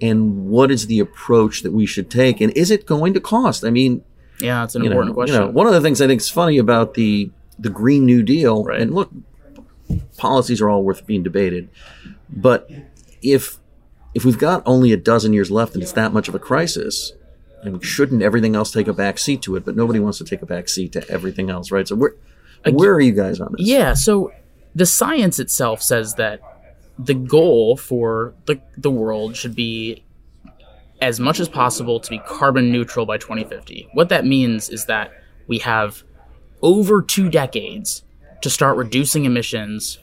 And 0.00 0.46
what 0.48 0.70
is 0.70 0.86
the 0.88 0.98
approach 1.00 1.62
that 1.62 1.72
we 1.72 1.86
should 1.86 2.10
take? 2.10 2.40
And 2.42 2.52
is 2.56 2.70
it 2.70 2.84
going 2.84 3.14
to 3.14 3.20
cost? 3.20 3.64
I 3.64 3.70
mean, 3.70 4.02
Yeah, 4.40 4.62
it's 4.64 4.74
an 4.74 4.82
you 4.84 4.90
know, 4.90 4.96
important 4.96 5.14
question. 5.16 5.34
you 5.34 5.40
know, 5.46 5.50
one 5.50 5.66
of 5.66 5.72
the 5.72 5.80
things 5.80 6.00
I 6.02 6.06
think 6.06 6.20
is 6.20 6.28
funny 6.30 6.58
about 6.58 6.94
the 6.94 7.30
the 7.58 7.70
Green 7.70 8.04
New 8.04 8.22
Deal, 8.22 8.62
Right. 8.64 8.80
and 8.82 8.94
look, 8.94 9.10
policies 10.18 10.60
are 10.60 10.68
all 10.68 10.82
worth 10.82 11.06
being 11.06 11.22
debated, 11.22 11.68
but 12.28 12.70
if 13.22 13.58
if 14.14 14.24
we've 14.24 14.38
got 14.38 14.62
only 14.66 14.92
a 14.92 14.96
dozen 14.96 15.32
years 15.32 15.50
left 15.50 15.74
and 15.74 15.82
it's 15.82 15.92
that 15.92 16.12
much 16.12 16.28
of 16.28 16.34
a 16.34 16.38
crisis, 16.38 17.12
and 17.62 17.82
shouldn't 17.84 18.22
everything 18.22 18.54
else 18.54 18.70
take 18.70 18.88
a 18.88 18.92
back 18.92 19.18
seat 19.18 19.40
to 19.42 19.56
it? 19.56 19.64
But 19.64 19.76
nobody 19.76 19.98
wants 20.00 20.18
to 20.18 20.24
take 20.24 20.42
a 20.42 20.46
back 20.46 20.68
seat 20.68 20.92
to 20.92 21.08
everything 21.10 21.48
else, 21.50 21.70
right? 21.70 21.88
So 21.88 21.96
where 21.96 22.14
where 22.70 22.92
are 22.94 23.00
you 23.00 23.12
guys 23.12 23.40
on 23.40 23.54
this? 23.56 23.66
Yeah, 23.66 23.94
so 23.94 24.32
the 24.74 24.84
science 24.86 25.38
itself 25.38 25.80
says 25.82 26.14
that 26.16 26.40
the 26.98 27.14
goal 27.14 27.76
for 27.76 28.34
the, 28.46 28.60
the 28.76 28.90
world 28.90 29.36
should 29.36 29.54
be 29.54 30.02
as 31.00 31.20
much 31.20 31.40
as 31.40 31.48
possible 31.48 32.00
to 32.00 32.10
be 32.10 32.18
carbon 32.20 32.72
neutral 32.72 33.04
by 33.04 33.18
2050. 33.18 33.88
What 33.92 34.08
that 34.08 34.24
means 34.24 34.68
is 34.70 34.86
that 34.86 35.12
we 35.46 35.58
have 35.58 36.02
over 36.62 37.02
two 37.02 37.28
decades 37.28 38.02
to 38.42 38.50
start 38.50 38.76
reducing 38.76 39.24
emissions 39.24 39.98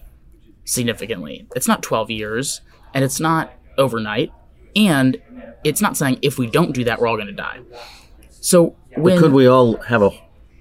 significantly. 0.66 1.48
It's 1.56 1.68
not 1.68 1.82
12 1.82 2.12
years, 2.12 2.62
and 2.94 3.04
it's 3.04 3.20
not 3.20 3.52
overnight, 3.78 4.32
and 4.76 5.22
it's 5.64 5.82
not 5.82 5.98
saying 5.98 6.20
if 6.22 6.38
we 6.38 6.48
don't 6.48 6.74
do 6.74 6.84
that, 6.84 7.02
we're 7.02 7.08
all 7.08 7.16
going 7.18 7.28
to 7.28 7.34
die. 7.34 7.60
So 8.30 8.76
when 8.96 9.18
Could 9.18 9.34
we 9.34 9.48
all 9.48 9.78
have 9.84 10.02
a 10.02 10.12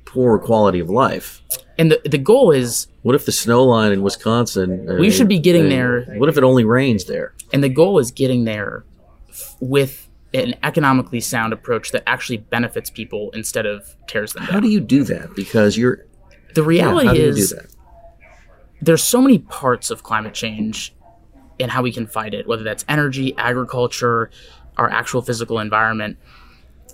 poor 0.04 0.38
quality 0.38 0.80
of 0.80 0.88
life? 0.88 1.42
And 1.78 1.90
the 1.92 2.00
the 2.04 2.18
goal 2.18 2.50
is 2.50 2.86
What 3.02 3.14
if 3.14 3.24
the 3.26 3.32
snow 3.32 3.64
line 3.64 3.92
in 3.92 4.02
Wisconsin? 4.02 4.88
uh, 4.88 4.94
We 4.96 5.10
should 5.10 5.28
be 5.28 5.38
getting 5.38 5.68
there. 5.68 6.04
What 6.18 6.28
if 6.28 6.36
it 6.36 6.44
only 6.44 6.64
rains 6.64 7.04
there? 7.04 7.34
and 7.52 7.62
the 7.62 7.68
goal 7.68 7.98
is 7.98 8.10
getting 8.10 8.44
there 8.44 8.84
f- 9.28 9.56
with 9.60 10.08
an 10.34 10.54
economically 10.62 11.20
sound 11.20 11.52
approach 11.52 11.92
that 11.92 12.02
actually 12.06 12.38
benefits 12.38 12.88
people 12.88 13.30
instead 13.34 13.66
of 13.66 13.94
tears 14.06 14.32
them 14.32 14.44
How 14.44 14.52
down. 14.52 14.62
do 14.62 14.68
you 14.68 14.80
do 14.80 15.04
that? 15.04 15.34
Because 15.36 15.76
you're 15.76 16.06
The 16.54 16.62
yeah, 16.62 16.66
reality 16.68 17.06
how 17.08 17.12
do 17.14 17.20
you 17.20 17.26
is 17.28 17.50
do 17.50 17.56
that? 17.56 17.66
there's 18.80 19.02
so 19.04 19.20
many 19.20 19.38
parts 19.38 19.90
of 19.90 20.02
climate 20.02 20.32
change 20.34 20.94
and 21.60 21.70
how 21.70 21.82
we 21.82 21.92
can 21.92 22.06
fight 22.06 22.32
it, 22.34 22.46
whether 22.48 22.62
that's 22.64 22.84
energy, 22.88 23.34
agriculture, 23.36 24.30
our 24.78 24.88
actual 24.90 25.20
physical 25.22 25.58
environment. 25.60 26.16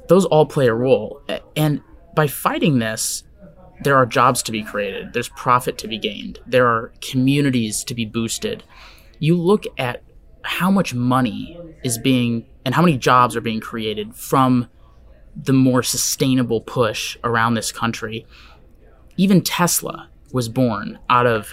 Those 0.08 0.24
all 0.26 0.44
play 0.46 0.66
a 0.66 0.74
role. 0.74 1.22
And 1.56 1.80
by 2.14 2.26
fighting 2.26 2.78
this, 2.80 3.22
there 3.82 3.96
are 3.96 4.06
jobs 4.06 4.42
to 4.44 4.52
be 4.52 4.62
created, 4.62 5.12
there's 5.12 5.28
profit 5.30 5.78
to 5.78 5.88
be 5.88 5.98
gained, 5.98 6.40
there 6.46 6.66
are 6.66 6.92
communities 7.00 7.84
to 7.84 7.94
be 7.94 8.04
boosted. 8.04 8.64
You 9.18 9.36
look 9.36 9.64
at 9.78 10.02
how 10.42 10.70
much 10.70 10.94
money 10.94 11.58
is 11.84 11.98
being 11.98 12.46
and 12.64 12.74
how 12.74 12.82
many 12.82 12.96
jobs 12.96 13.36
are 13.36 13.40
being 13.40 13.60
created 13.60 14.14
from 14.14 14.68
the 15.36 15.52
more 15.52 15.82
sustainable 15.82 16.60
push 16.60 17.16
around 17.22 17.54
this 17.54 17.70
country 17.70 18.26
even 19.18 19.42
Tesla 19.42 20.08
was 20.32 20.48
born 20.48 20.98
out 21.10 21.26
of 21.26 21.52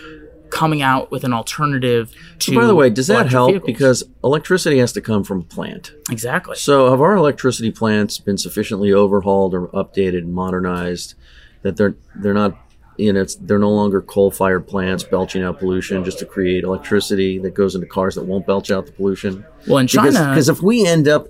coming 0.49 0.81
out 0.81 1.11
with 1.11 1.25
an 1.25 1.33
alternative 1.33 2.13
to. 2.39 2.55
By 2.55 2.65
the 2.65 2.75
way, 2.75 2.89
does 2.89 3.07
that 3.07 3.27
help? 3.27 3.51
vehicles. 3.51 3.65
Because 3.65 4.03
electricity 4.23 4.77
has 4.77 4.93
to 4.93 5.01
come 5.01 5.23
from 5.23 5.41
a 5.41 5.43
plant. 5.43 5.91
exactly, 6.09 6.55
So 6.55 6.89
have 6.91 7.01
our 7.01 7.15
electricity 7.15 7.71
plants 7.71 8.19
been 8.19 8.37
sufficiently 8.37 8.93
overhauled 8.93 9.53
or 9.53 9.67
updated 9.69 10.19
and 10.19 10.33
modernized 10.33 11.15
that 11.65 11.75
they're 11.77 11.95
they're 12.17 12.33
not 12.35 12.55
you 12.97 13.11
know 13.11 13.21
it's, 13.21 13.35
they're 13.35 13.59
no 13.59 13.71
longer 13.71 13.99
coal-fired 14.01 14.67
plants 14.67 15.03
belching 15.03 15.41
out 15.43 15.57
pollution 15.59 16.05
just 16.05 16.19
to 16.19 16.25
create 16.25 16.63
electricity 16.63 17.39
that 17.39 17.55
goes 17.55 17.73
into 17.73 17.87
cars 17.87 18.13
that 18.15 18.23
won't 18.23 18.45
belch 18.45 18.69
out 18.69 18.85
the 18.85 18.91
pollution? 18.91 19.43
well, 19.67 19.79
in 19.79 19.87
China, 19.87 20.29
because 20.29 20.47
if 20.47 20.61
we 20.61 20.85
end 20.85 21.07
up 21.07 21.27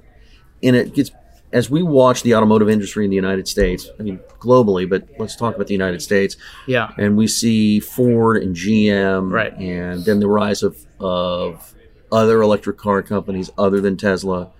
in 0.62 0.76
it 0.76 0.94
gets 0.94 1.10
as 1.54 1.70
we 1.70 1.82
watch 1.82 2.22
the 2.24 2.36
automotive 2.36 2.68
industry 2.70 3.06
in 3.06 3.10
the 3.10 3.16
United 3.16 3.48
States, 3.48 3.90
I 3.98 4.04
mean 4.04 4.20
globally, 4.40 4.88
but 4.90 5.08
let's 5.18 5.38
talk 5.38 5.56
about 5.56 5.68
the 5.68 5.74
United 5.74 6.02
States 6.02 6.36
yeah, 6.68 6.92
and 6.98 7.16
we 7.16 7.28
see 7.28 7.80
Ford 7.80 8.44
and 8.44 8.54
GM, 8.54 9.32
Right. 9.32 9.54
and 9.58 10.04
then 10.04 10.20
the 10.20 10.28
rise 10.28 10.64
of 10.64 10.86
of 11.00 11.74
other 12.12 12.42
electric 12.42 12.78
car 12.78 13.02
companies 13.02 13.50
other 13.58 13.80
than 13.80 13.96
Tesla. 13.96 14.52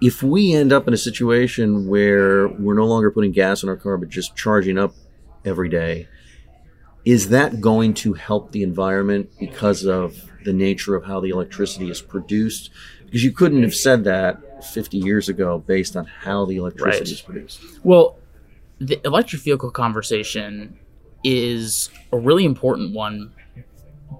If 0.00 0.22
we 0.22 0.54
end 0.54 0.72
up 0.72 0.88
in 0.88 0.94
a 0.94 0.98
situation 0.98 1.86
where 1.86 2.48
we're 2.48 2.74
no 2.74 2.86
longer 2.86 3.10
putting 3.10 3.32
gas 3.32 3.62
in 3.62 3.68
our 3.68 3.76
car 3.76 3.98
but 3.98 4.08
just 4.08 4.34
charging 4.34 4.78
up 4.78 4.94
every 5.44 5.68
day, 5.68 6.08
is 7.04 7.28
that 7.30 7.60
going 7.60 7.94
to 7.94 8.14
help 8.14 8.52
the 8.52 8.62
environment 8.62 9.30
because 9.38 9.84
of 9.84 10.16
the 10.44 10.52
nature 10.52 10.94
of 10.96 11.04
how 11.04 11.20
the 11.20 11.28
electricity 11.30 11.90
is 11.90 12.00
produced? 12.00 12.70
Because 13.04 13.22
you 13.24 13.32
couldn't 13.32 13.62
have 13.62 13.74
said 13.74 14.04
that 14.04 14.64
50 14.72 14.96
years 14.98 15.28
ago 15.28 15.58
based 15.58 15.96
on 15.96 16.06
how 16.06 16.44
the 16.46 16.56
electricity 16.56 17.04
Right. 17.04 17.12
is 17.12 17.20
produced. 17.22 17.60
well, 17.84 18.18
the 18.78 18.98
electric 19.04 19.42
vehicle 19.42 19.70
conversation 19.70 20.78
is 21.22 21.90
a 22.12 22.18
really 22.18 22.46
important 22.46 22.94
one. 22.94 23.32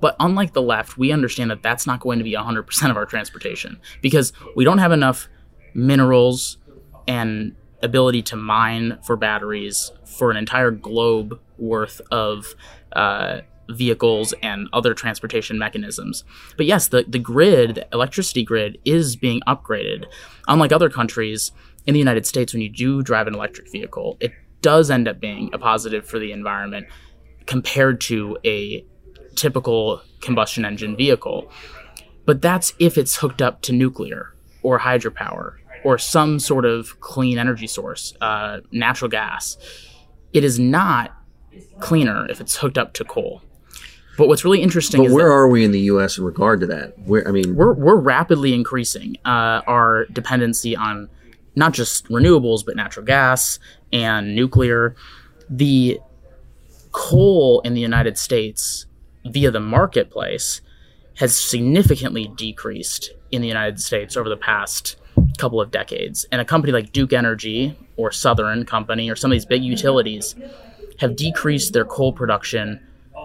But 0.00 0.14
unlike 0.20 0.52
the 0.52 0.62
left, 0.62 0.98
we 0.98 1.10
understand 1.12 1.50
that 1.50 1.62
that's 1.62 1.86
not 1.86 2.00
going 2.00 2.18
to 2.18 2.24
be 2.24 2.32
100% 2.34 2.90
of 2.90 2.96
our 2.96 3.06
transportation 3.06 3.78
because 4.02 4.32
we 4.54 4.64
don't 4.64 4.78
have 4.78 4.92
enough 4.92 5.28
minerals 5.74 6.58
and 7.06 7.54
ability 7.82 8.22
to 8.22 8.36
mine 8.36 8.98
for 9.04 9.16
batteries 9.16 9.90
for 10.04 10.30
an 10.30 10.36
entire 10.36 10.70
globe 10.70 11.40
worth 11.58 12.00
of 12.10 12.54
uh, 12.92 13.40
vehicles 13.70 14.34
and 14.42 14.68
other 14.72 14.94
transportation 14.94 15.58
mechanisms. 15.58 16.24
But 16.56 16.66
yes, 16.66 16.88
the, 16.88 17.04
the 17.06 17.18
grid, 17.18 17.76
the 17.76 17.88
electricity 17.92 18.44
grid, 18.44 18.78
is 18.84 19.16
being 19.16 19.40
upgraded. 19.46 20.06
Unlike 20.48 20.72
other 20.72 20.90
countries, 20.90 21.52
in 21.86 21.94
the 21.94 21.98
United 21.98 22.26
States, 22.26 22.52
when 22.52 22.62
you 22.62 22.68
do 22.68 23.02
drive 23.02 23.26
an 23.26 23.34
electric 23.34 23.70
vehicle, 23.72 24.16
it 24.20 24.32
does 24.60 24.90
end 24.90 25.08
up 25.08 25.20
being 25.20 25.50
a 25.52 25.58
positive 25.58 26.06
for 26.06 26.18
the 26.18 26.32
environment 26.32 26.86
compared 27.46 28.00
to 28.02 28.36
a 28.44 28.84
typical 29.34 30.02
combustion 30.20 30.64
engine 30.64 30.96
vehicle. 30.96 31.50
But 32.26 32.42
that's 32.42 32.74
if 32.78 32.98
it's 32.98 33.16
hooked 33.16 33.40
up 33.40 33.62
to 33.62 33.72
nuclear 33.72 34.34
or 34.62 34.78
hydropower 34.80 35.56
or 35.84 35.98
some 35.98 36.38
sort 36.38 36.64
of 36.64 37.00
clean 37.00 37.38
energy 37.38 37.66
source, 37.66 38.14
uh, 38.20 38.60
natural 38.72 39.08
gas. 39.08 39.56
It 40.32 40.44
is 40.44 40.58
not 40.58 41.16
cleaner 41.80 42.26
if 42.30 42.40
it's 42.40 42.56
hooked 42.56 42.78
up 42.78 42.92
to 42.94 43.04
coal. 43.04 43.42
But 44.16 44.28
what's 44.28 44.44
really 44.44 44.60
interesting 44.60 45.00
But 45.00 45.06
is 45.06 45.12
where 45.14 45.32
are 45.32 45.48
we 45.48 45.64
in 45.64 45.72
the 45.72 45.80
U.S. 45.80 46.18
in 46.18 46.24
regard 46.24 46.60
to 46.60 46.66
that? 46.66 46.98
Where 46.98 47.26
I 47.26 47.30
mean, 47.30 47.54
we're, 47.54 47.72
we're 47.72 47.96
rapidly 47.96 48.52
increasing 48.52 49.16
uh, 49.24 49.62
our 49.66 50.04
dependency 50.12 50.76
on 50.76 51.08
not 51.56 51.72
just 51.72 52.06
renewables, 52.08 52.64
but 52.64 52.76
natural 52.76 53.06
gas 53.06 53.58
and 53.92 54.36
nuclear. 54.36 54.94
The 55.48 56.00
coal 56.92 57.60
in 57.64 57.74
the 57.74 57.80
United 57.80 58.18
States 58.18 58.86
via 59.24 59.50
the 59.50 59.60
marketplace 59.60 60.60
has 61.16 61.38
significantly 61.38 62.30
decreased 62.36 63.12
in 63.30 63.42
the 63.42 63.48
United 63.48 63.80
States 63.80 64.16
over 64.16 64.28
the 64.28 64.36
past 64.36 64.96
couple 65.38 65.60
of 65.60 65.70
decades. 65.70 66.26
And 66.32 66.40
a 66.40 66.44
company 66.44 66.72
like 66.72 66.92
Duke 66.92 67.12
Energy 67.12 67.76
or 67.96 68.10
Southern 68.12 68.64
Company 68.64 69.10
or 69.10 69.16
some 69.16 69.30
of 69.30 69.34
these 69.34 69.46
big 69.46 69.62
utilities 69.62 70.34
have 70.98 71.16
decreased 71.16 71.72
their 71.72 71.84
coal 71.84 72.12
production 72.12 72.80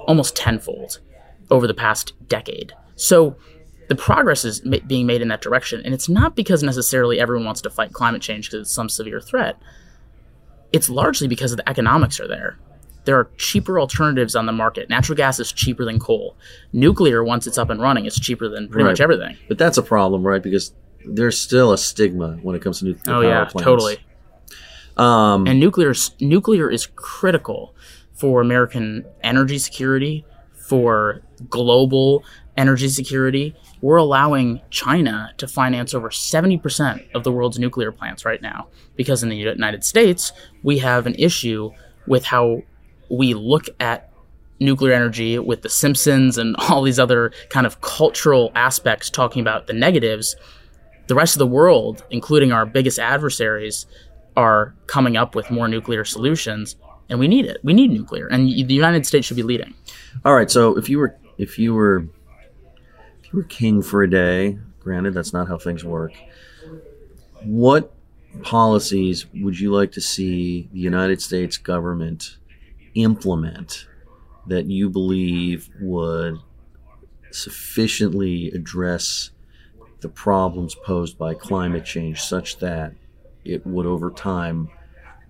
almost 0.08 0.36
tenfold 0.36 1.00
over 1.51 1.68
the 1.68 1.74
past 1.74 2.13
decade. 2.27 2.74
So 2.96 3.36
the 3.89 3.96
progress 3.96 4.46
is 4.46 4.63
ma- 4.65 4.77
being 4.88 5.06
made 5.06 5.22
in 5.22 5.27
that 5.27 5.42
direction. 5.42 5.82
And 5.84 5.94
it's 5.94 6.10
not 6.10 6.36
because 6.36 6.63
necessarily 6.63 7.20
everyone 7.20 7.46
wants 7.46 7.62
to 7.62 7.70
fight 7.70 7.94
climate 7.94 8.22
change 8.22 8.50
because 8.50 8.62
it's 8.68 8.74
some 8.74 8.89
severe 8.89 9.20
threat. 9.22 9.58
It's 10.74 10.89
largely 10.89 11.27
because 11.27 11.56
the 11.56 11.68
economics 11.70 12.20
are 12.20 12.27
there. 12.27 12.58
There 13.06 13.18
are 13.20 13.30
cheaper 13.38 13.80
alternatives 13.80 14.36
on 14.36 14.48
the 14.48 14.51
market. 14.51 14.89
Natural 14.89 15.15
gas 15.15 15.39
is 15.39 15.51
cheaper 15.51 15.86
than 15.86 16.00
coal. 16.00 16.36
Nuclear, 16.74 17.24
once 17.24 17.46
it's 17.46 17.58
up 17.58 17.70
and 17.70 17.80
running, 17.80 18.06
is 18.06 18.15
cheaper 18.20 18.50
than 18.50 18.68
pretty 18.68 18.84
much 18.89 19.00
everything. 19.00 19.38
but 19.48 19.58
that's 19.60 19.77
a 19.77 19.84
problem, 19.84 20.25
right? 20.25 20.42
Because 20.42 20.74
there's 21.07 21.39
still 21.39 21.71
a 21.74 21.77
stigma 21.77 22.38
when 22.41 22.55
it 22.55 22.62
comes 22.62 22.79
to 22.79 22.85
nuclear 22.85 23.15
Oh 23.15 23.21
power 23.21 23.29
yeah, 23.29 23.45
plants. 23.45 23.63
totally. 23.63 23.97
Um, 24.97 25.45
And 25.47 25.59
nuclear 25.59 25.93
nuclear 26.19 26.69
is 26.69 26.88
critical 26.95 27.75
for 28.13 28.41
American 28.41 29.05
energy 29.24 29.57
security, 29.57 30.25
for 30.53 31.21
global 31.50 32.24
energy 32.57 32.88
security. 32.88 33.53
We're 33.81 33.97
allowing 33.97 34.62
China 34.69 35.31
to 35.38 35.47
finance 35.47 35.93
over 35.93 36.09
70% 36.09 37.13
of 37.13 37.24
the 37.25 37.31
world's 37.31 37.59
nuclear 37.59 37.91
plants 37.91 38.24
right 38.25 38.41
now 38.41 38.67
because 38.95 39.21
in 39.21 39.29
the 39.29 39.35
United 39.35 39.83
States, 39.83 40.31
we 40.63 40.77
have 40.79 41.05
an 41.05 41.15
issue 41.15 41.71
with 42.07 42.24
how 42.25 42.62
we 43.09 43.33
look 43.33 43.65
at 43.79 44.09
nuclear 44.62 44.93
energy 44.93 45.38
with 45.38 45.62
the 45.62 45.69
Simpsons 45.69 46.38
and 46.38 46.55
all 46.69 46.81
these 46.81 47.00
other 47.00 47.33
kind 47.50 47.67
of 47.67 47.81
cultural 47.81 48.51
aspects 48.55 49.09
talking 49.09 49.41
about 49.41 49.67
the 49.67 49.74
negatives. 49.74 50.38
The 51.07 51.15
rest 51.15 51.35
of 51.35 51.39
the 51.39 51.47
world, 51.47 52.03
including 52.09 52.51
our 52.51 52.65
biggest 52.65 53.00
adversaries, 53.00 53.85
are 54.35 54.75
coming 54.88 55.15
up 55.17 55.35
with 55.35 55.50
more 55.51 55.67
nuclear 55.67 56.03
solutions, 56.03 56.75
and 57.09 57.19
we 57.19 57.27
need 57.27 57.45
it. 57.45 57.57
We 57.63 57.74
need 57.74 57.91
nuclear, 57.91 58.27
and 58.27 58.47
the 58.47 58.74
United 58.74 59.05
States 59.05 59.27
should 59.27 59.38
be 59.38 59.43
leading. 59.43 59.74
all 60.24 60.35
right. 60.35 60.50
So 60.50 60.77
if 60.77 60.89
you 60.89 61.00
were 61.00 61.15
if 61.38 61.59
you 61.59 61.74
were 61.74 62.07
if 63.24 63.31
you 63.31 63.39
were 63.39 63.43
king 63.43 63.81
for 63.81 64.03
a 64.03 64.09
day, 64.09 64.57
granted 64.79 65.13
that's 65.13 65.33
not 65.33 65.47
how 65.47 65.57
things 65.57 65.83
work. 65.83 66.13
What 67.43 67.93
policies 68.41 69.27
would 69.33 69.59
you 69.59 69.71
like 69.71 69.91
to 69.93 70.01
see 70.01 70.69
the 70.74 70.79
United 70.79 71.21
States 71.21 71.57
government 71.57 72.38
implement 72.95 73.88
that 74.47 74.65
you 74.65 74.89
believe 74.89 75.69
would 75.79 76.38
sufficiently 77.31 78.50
address 78.51 79.31
the 80.01 80.09
problems 80.09 80.75
posed 80.75 81.17
by 81.17 81.33
climate 81.33 81.85
change 81.85 82.21
such 82.21 82.57
that 82.59 82.93
it 83.43 83.65
would 83.65 83.85
over 83.85 84.11
time 84.11 84.69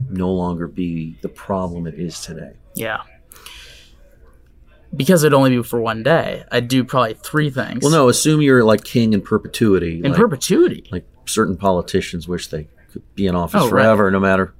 no 0.10 0.31
longer 0.31 0.67
be 0.67 1.17
the 1.22 1.29
problem 1.29 1.88
it 1.88 1.95
is 1.95 2.19
today? 2.22 2.53
Yeah. 2.75 3.01
Because 4.95 5.24
it'd 5.24 5.34
only 5.34 5.50
be 5.57 5.63
for 5.63 5.81
one 5.81 6.03
day, 6.03 6.43
I'd 6.51 6.67
do 6.67 6.84
probably 6.84 7.15
three 7.15 7.50
things. 7.50 7.81
Well, 7.84 7.91
no, 7.91 8.07
assume 8.07 8.41
you're 8.41 8.63
like 8.63 8.84
king 8.84 9.13
in 9.13 9.22
perpetuity. 9.22 9.98
in 10.03 10.12
like, 10.12 10.15
perpetuity. 10.15 10.86
like 10.91 11.05
certain 11.25 11.57
politicians 11.57 12.27
wish 12.27 12.48
they 12.48 12.67
could 12.91 13.03
be 13.15 13.27
in 13.27 13.36
office 13.36 13.62
Oh, 13.62 13.65
right. 13.65 13.69
forever, 13.72 14.10
no 14.10 14.19
matter 14.22 14.53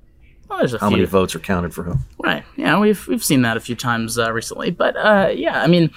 Well, 0.50 0.60
how 0.68 0.90
few. 0.90 0.98
many 0.98 1.06
votes 1.06 1.36
are 1.36 1.40
counted 1.40 1.74
for 1.74 1.84
whom. 1.84 2.06
Right. 2.22 2.44
Yeah, 2.58 2.80
we've 2.80 3.08
we've 3.08 3.24
seen 3.24 3.44
that 3.44 3.56
a 3.56 3.62
few 3.62 3.76
times 3.76 4.18
uh, 4.18 4.32
recently. 4.34 4.72
But 4.72 4.98
uh, 4.98 5.30
yeah, 5.34 5.62
I 5.62 5.68
mean, 5.68 5.92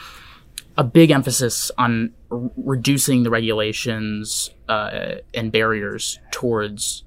a 0.79 0.85
big 0.85 1.11
emphasis 1.11 1.71
on 1.77 2.15
r- 2.31 2.51
reducing 2.57 3.25
the 3.25 3.31
regulations 3.31 4.49
uh, 4.69 5.17
and 5.35 5.53
barriers 5.53 6.19
towards 6.31 7.05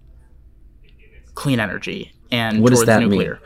clean 1.34 1.60
energy 1.60 2.12
and 2.32 2.62
What 2.62 2.70
does 2.70 2.80
towards 2.80 2.88
that 2.88 3.00
mean? 3.00 3.10
nuclear. 3.10 3.40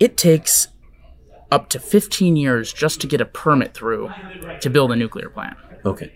It 0.00 0.16
takes 0.16 0.68
up 1.50 1.68
to 1.70 1.80
15 1.80 2.36
years 2.36 2.72
just 2.72 3.00
to 3.00 3.06
get 3.06 3.20
a 3.20 3.24
permit 3.26 3.74
through 3.74 4.10
to 4.60 4.70
build 4.70 4.92
a 4.92 4.96
nuclear 4.96 5.28
plant. 5.28 5.56
Okay. 5.84 6.12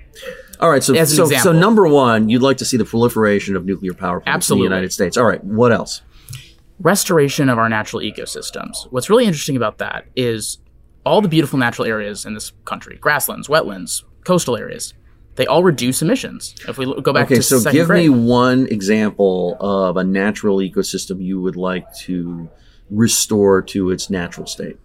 All 0.60 0.70
right. 0.70 0.82
So, 0.82 0.94
so, 1.04 1.26
so 1.26 1.52
number 1.52 1.88
one, 1.88 2.28
you'd 2.28 2.42
like 2.42 2.58
to 2.58 2.64
see 2.64 2.76
the 2.76 2.84
proliferation 2.84 3.56
of 3.56 3.64
nuclear 3.64 3.94
power 3.94 4.20
plants 4.20 4.36
Absolutely. 4.36 4.66
in 4.66 4.70
the 4.70 4.76
United 4.76 4.92
States. 4.92 5.16
All 5.16 5.24
right. 5.26 5.42
What 5.42 5.72
else? 5.72 6.02
restoration 6.80 7.48
of 7.48 7.58
our 7.58 7.68
natural 7.68 8.02
ecosystems. 8.02 8.90
What's 8.90 9.08
really 9.08 9.24
interesting 9.24 9.56
about 9.56 9.78
that 9.78 10.06
is 10.16 10.58
all 11.04 11.20
the 11.20 11.28
beautiful 11.28 11.58
natural 11.58 11.86
areas 11.86 12.24
in 12.24 12.34
this 12.34 12.52
country 12.64 12.96
grasslands, 13.00 13.48
wetlands, 13.48 14.02
coastal 14.24 14.56
areas 14.56 14.94
they 15.36 15.46
all 15.46 15.64
reduce 15.64 16.02
emissions. 16.02 16.54
If 16.68 16.76
we 16.76 16.84
go 17.00 17.10
back 17.10 17.24
Okay. 17.24 17.36
to 17.36 17.42
So 17.42 17.58
second 17.58 17.78
give 17.78 17.86
grade, 17.86 18.02
me 18.02 18.08
one 18.10 18.66
example 18.66 19.56
of 19.60 19.96
a 19.96 20.04
natural 20.04 20.58
ecosystem 20.58 21.24
you 21.24 21.40
would 21.40 21.56
like 21.56 21.90
to 22.00 22.50
restore 22.90 23.62
to 23.62 23.90
its 23.90 24.10
natural 24.10 24.46
state. 24.46 24.76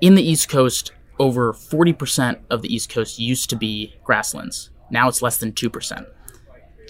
in 0.00 0.14
the 0.14 0.22
East 0.22 0.48
Coast, 0.48 0.92
over 1.18 1.52
40% 1.52 2.38
of 2.48 2.62
the 2.62 2.74
East 2.74 2.88
Coast 2.88 3.18
used 3.18 3.50
to 3.50 3.56
be 3.56 3.92
grasslands. 4.02 4.70
Now 4.90 5.08
it's 5.08 5.20
less 5.20 5.36
than 5.36 5.52
2%. 5.52 6.06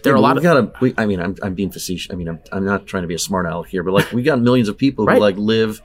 There 0.04 0.12
are 0.12 0.16
a 0.16 0.20
Yeah, 0.20 0.22
lot 0.22 0.36
of 0.36 0.42
got 0.44 0.54
to. 0.54 0.72
We, 0.80 0.94
I 0.96 1.06
mean, 1.06 1.20
I'm, 1.20 1.34
I'm 1.42 1.54
being 1.54 1.70
facetious. 1.72 2.12
I 2.12 2.14
mean, 2.16 2.28
I'm, 2.28 2.38
I'm 2.52 2.64
not 2.64 2.86
trying 2.86 3.02
to 3.02 3.08
be 3.08 3.14
a 3.14 3.18
smart 3.18 3.46
aleck 3.46 3.68
here, 3.68 3.82
but 3.82 3.94
like 3.94 4.12
we 4.12 4.22
got 4.22 4.40
millions 4.40 4.68
of 4.68 4.78
people 4.78 5.06
Right. 5.06 5.14
who 5.16 5.20
like 5.20 5.36
live, 5.36 5.82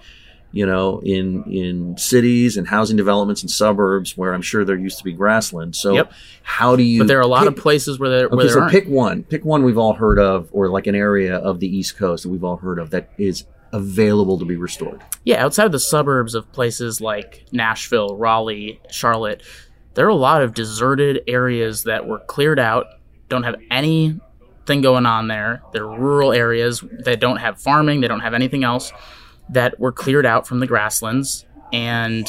you 0.53 0.65
know, 0.65 0.99
in 1.03 1.43
in 1.45 1.97
cities 1.97 2.57
and 2.57 2.67
housing 2.67 2.97
developments 2.97 3.41
and 3.41 3.49
suburbs 3.49 4.17
where 4.17 4.33
I'm 4.33 4.41
sure 4.41 4.65
there 4.65 4.75
used 4.77 4.97
to 4.97 5.03
be 5.03 5.13
grassland. 5.13 5.75
So 5.75 5.93
Yep. 5.93 6.11
how 6.43 6.75
do 6.75 6.83
you? 6.83 6.99
but 6.99 7.07
there 7.07 7.17
are 7.19 7.21
a 7.21 7.27
lot 7.27 7.41
pick- 7.43 7.49
of 7.49 7.55
places 7.57 7.99
where 7.99 8.09
there, 8.09 8.29
where 8.29 8.39
Okay, 8.39 8.43
there 8.47 8.53
so 8.53 8.59
aren't. 8.61 8.71
pick 8.71 8.87
one. 8.87 9.23
Pick 9.23 9.45
one 9.45 9.63
we've 9.63 9.77
all 9.77 9.93
heard 9.93 10.19
of, 10.19 10.49
or 10.51 10.67
like 10.69 10.87
an 10.87 10.95
area 10.95 11.35
of 11.37 11.59
the 11.59 11.67
East 11.73 11.97
Coast 11.97 12.23
that 12.23 12.29
we've 12.29 12.43
all 12.43 12.57
heard 12.57 12.79
of 12.79 12.89
that 12.89 13.09
is 13.17 13.45
available 13.73 14.37
to 14.37 14.43
be 14.45 14.57
restored. 14.57 14.99
yeah, 15.23 15.41
outside 15.43 15.65
of 15.65 15.71
the 15.71 15.79
suburbs 15.79 16.35
of 16.35 16.51
places 16.51 16.99
like 16.99 17.45
Nashville, 17.53 18.17
Raleigh, 18.17 18.81
Charlotte, 18.89 19.41
there 19.93 20.05
are 20.05 20.09
a 20.09 20.15
lot 20.15 20.41
of 20.41 20.53
deserted 20.53 21.21
areas 21.27 21.83
that 21.83 22.05
were 22.05 22.19
cleared 22.19 22.59
out, 22.59 22.87
don't 23.29 23.43
have 23.43 23.55
anything 23.71 24.81
going 24.81 25.05
on 25.05 25.27
there. 25.29 25.61
They're 25.71 25.87
rural 25.87 26.33
areas 26.33 26.83
that 27.05 27.19
don't 27.21 27.37
have 27.37 27.59
farming, 27.61 28.01
they 28.01 28.07
don't 28.09 28.19
have 28.19 28.33
anything 28.33 28.63
else 28.65 28.91
that 29.51 29.79
were 29.79 29.91
cleared 29.91 30.25
out 30.25 30.47
from 30.47 30.59
the 30.59 30.67
grasslands, 30.67 31.45
and 31.73 32.27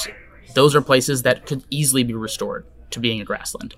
those 0.55 0.75
are 0.75 0.81
places 0.81 1.23
that 1.23 1.47
could 1.47 1.64
easily 1.71 2.02
be 2.05 2.14
restored 2.14 2.67
to 2.91 3.00
being 3.00 3.21
a 3.21 3.25
grassland. 3.25 3.75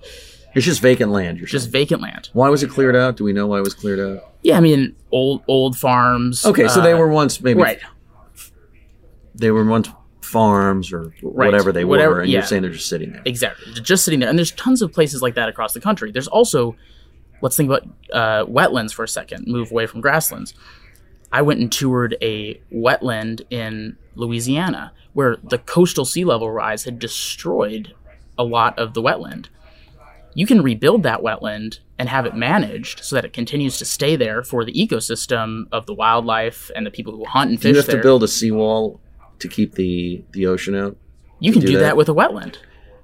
It's 0.53 0.65
just 0.65 0.81
vacant 0.81 1.11
land. 1.11 1.37
You're 1.37 1.47
Just 1.47 1.65
saying. 1.65 1.71
vacant 1.73 2.01
land. 2.01 2.29
Why 2.33 2.47
was 2.49 2.63
it 2.63 2.69
cleared 2.69 2.95
out? 2.95 3.17
Do 3.17 3.23
we 3.25 3.33
know 3.33 3.47
why 3.47 3.57
it 3.57 3.63
was 3.63 3.73
cleared 3.73 3.99
out? 3.99 4.31
Yeah, 4.41 4.57
I 4.57 4.61
mean 4.61 4.95
old 5.11 5.43
old 5.49 5.77
farms. 5.77 6.45
Okay, 6.45 6.67
so 6.69 6.79
they 6.81 6.93
uh, 6.93 6.97
were 6.97 7.09
once 7.09 7.41
maybe 7.41 7.61
right. 7.61 7.79
they 9.33 9.51
were 9.51 9.65
once 9.65 9.89
farms 10.21 10.91
or 10.91 11.13
Right. 11.21 11.45
whatever 11.47 11.71
they 11.71 11.85
Whatever- 11.85 12.15
were, 12.15 12.21
and 12.21 12.29
yeah. 12.29 12.39
you're 12.39 12.45
saying 12.47 12.61
they're 12.63 12.71
just 12.71 12.87
sitting 12.89 13.11
there. 13.11 13.21
Exactly. 13.25 13.73
They're 13.73 13.83
Just 13.83 14.05
sitting 14.05 14.19
there. 14.21 14.29
And 14.29 14.37
there's 14.37 14.51
tons 14.51 14.81
of 14.81 14.91
places 14.91 15.21
like 15.21 15.35
that 15.35 15.49
across 15.49 15.73
the 15.73 15.79
country. 15.81 16.11
There's 16.11 16.27
also, 16.27 16.75
let's 17.41 17.55
think 17.55 17.69
about 17.69 17.83
uh, 18.11 18.45
wetlands 18.45 18.93
for 18.93 19.03
a 19.03 19.07
second, 19.07 19.45
move 19.47 19.71
away 19.71 19.85
from 19.87 20.01
grasslands. 20.01 20.53
I 21.31 21.41
went 21.41 21.59
and 21.59 21.71
toured 21.71 22.15
a 22.21 22.61
wetland 22.73 23.41
in 23.49 23.97
Louisiana 24.15 24.93
where 25.13 25.37
the 25.43 25.57
coastal 25.57 26.05
sea 26.05 26.25
level 26.25 26.51
rise 26.51 26.83
had 26.83 26.99
destroyed 26.99 27.93
a 28.37 28.43
lot 28.43 28.77
of 28.77 28.93
the 28.93 29.01
wetland. 29.01 29.47
You 30.33 30.45
can 30.45 30.61
rebuild 30.61 31.03
that 31.03 31.21
wetland 31.21 31.79
and 31.97 32.09
have 32.09 32.25
it 32.25 32.35
managed 32.35 33.03
so 33.03 33.15
that 33.15 33.23
it 33.23 33.31
continues 33.31 33.77
to 33.77 33.85
stay 33.85 34.17
there 34.17 34.43
for 34.43 34.65
the 34.65 34.73
ecosystem 34.73 35.63
of 35.71 35.85
the 35.85 35.93
wildlife 35.93 36.69
and 36.75 36.85
the 36.85 36.91
people 36.91 37.15
who 37.15 37.23
hunt 37.23 37.51
and 37.51 37.59
Do 37.59 37.69
you 37.69 37.75
have 37.77 37.85
there. 37.85 37.97
to 37.97 38.01
build 38.03 38.23
a 38.23 38.27
seawall 38.27 38.99
to 39.39 39.47
keep 39.47 39.75
the 39.75 40.23
the 40.31 40.45
ocean 40.45 40.75
out? 40.75 40.97
You 41.39 41.51
can 41.53 41.61
do 41.61 41.67
do, 41.67 41.73
that. 41.73 41.79
that. 41.79 41.97
with 41.97 42.09
a 42.09 42.13
wetland. 42.13 42.57